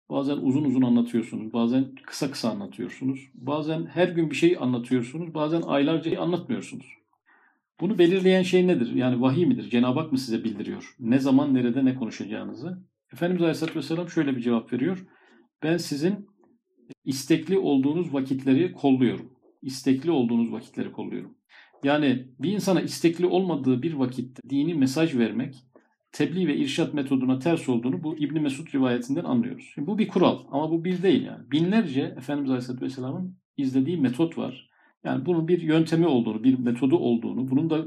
Bazen 0.10 0.38
uzun 0.38 0.64
uzun 0.64 0.82
anlatıyorsunuz. 0.82 1.54
Bazen 1.54 1.96
kısa 2.06 2.32
kısa 2.32 2.50
anlatıyorsunuz. 2.50 3.20
Bazen 3.34 3.86
her 3.86 4.08
gün 4.08 4.30
bir 4.30 4.36
şey 4.36 4.58
anlatıyorsunuz. 4.60 5.34
Bazen 5.34 5.62
aylarca 5.62 6.22
anlatmıyorsunuz. 6.22 6.86
Bunu 7.80 7.98
belirleyen 7.98 8.44
şey 8.44 8.68
nedir? 8.68 8.92
Yani 8.96 9.22
vahiy 9.22 9.46
midir? 9.46 9.70
Cenab-ı 9.70 10.00
Hak 10.00 10.12
mı 10.12 10.18
size 10.18 10.44
bildiriyor? 10.44 10.96
Ne 11.00 11.20
zaman, 11.20 11.54
nerede, 11.54 11.86
ne 11.86 11.96
konuşacağınızı? 11.96 12.78
Efendimiz 13.14 13.42
Aleyhisselatü 13.42 13.80
Vesselam 13.80 14.10
şöyle 14.10 14.36
bir 14.36 14.42
cevap 14.42 14.74
veriyor. 14.74 15.06
Ben 15.64 15.78
sizin 15.78 16.30
istekli 17.06 17.58
olduğunuz 17.58 18.14
vakitleri 18.14 18.74
kolluyorum. 18.74 19.32
İstekli 19.62 20.12
olduğunuz 20.12 20.52
vakitleri 20.52 20.92
kolluyorum. 20.92 21.38
Yani 21.84 22.28
bir 22.40 22.52
insana 22.52 22.82
istekli 22.82 23.26
olmadığı 23.26 23.82
bir 23.82 23.94
vakitte 23.94 24.50
dini 24.50 24.74
mesaj 24.74 25.16
vermek 25.16 25.66
tebliğ 26.14 26.48
ve 26.48 26.58
irşat 26.58 26.94
metoduna 26.94 27.40
ters 27.40 27.70
olduğunu 27.70 28.04
bu 28.04 28.18
İbni 28.18 28.40
Mesud 28.40 28.74
rivayetinden 28.74 29.24
anlıyoruz. 29.24 29.72
Şimdi 29.74 29.88
bu 29.88 29.98
bir 29.98 30.08
kural 30.08 30.40
ama 30.52 30.72
bu 30.72 30.84
bir 30.84 31.04
değil 31.04 31.26
yani. 31.26 31.52
Binlerce 31.52 32.02
Efendimiz 32.02 32.50
Aleyhisselatü 32.50 32.86
Vesselam'ın 32.86 33.38
izlediği 33.58 33.98
metot 33.98 34.38
var. 34.38 34.70
Yani 35.04 35.26
bunun 35.26 35.48
bir 35.48 35.62
yöntemi 35.62 36.08
olduğunu, 36.08 36.44
bir 36.44 36.60
metodu 36.60 36.98
olduğunu, 36.98 37.52
bunun 37.52 37.70
da 37.70 37.86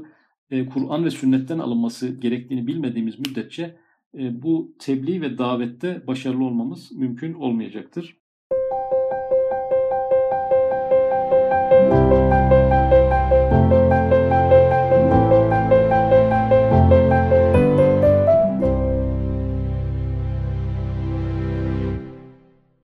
e, 0.51 0.65
Kur'an 0.65 1.05
ve 1.05 1.11
sünnetten 1.11 1.59
alınması 1.59 2.19
gerektiğini 2.19 2.67
bilmediğimiz 2.67 3.19
müddetçe 3.19 3.77
e, 4.17 4.41
bu 4.41 4.75
tebliğ 4.79 5.21
ve 5.21 5.37
davette 5.37 6.07
başarılı 6.07 6.43
olmamız 6.43 6.91
mümkün 6.91 7.33
olmayacaktır. 7.33 8.17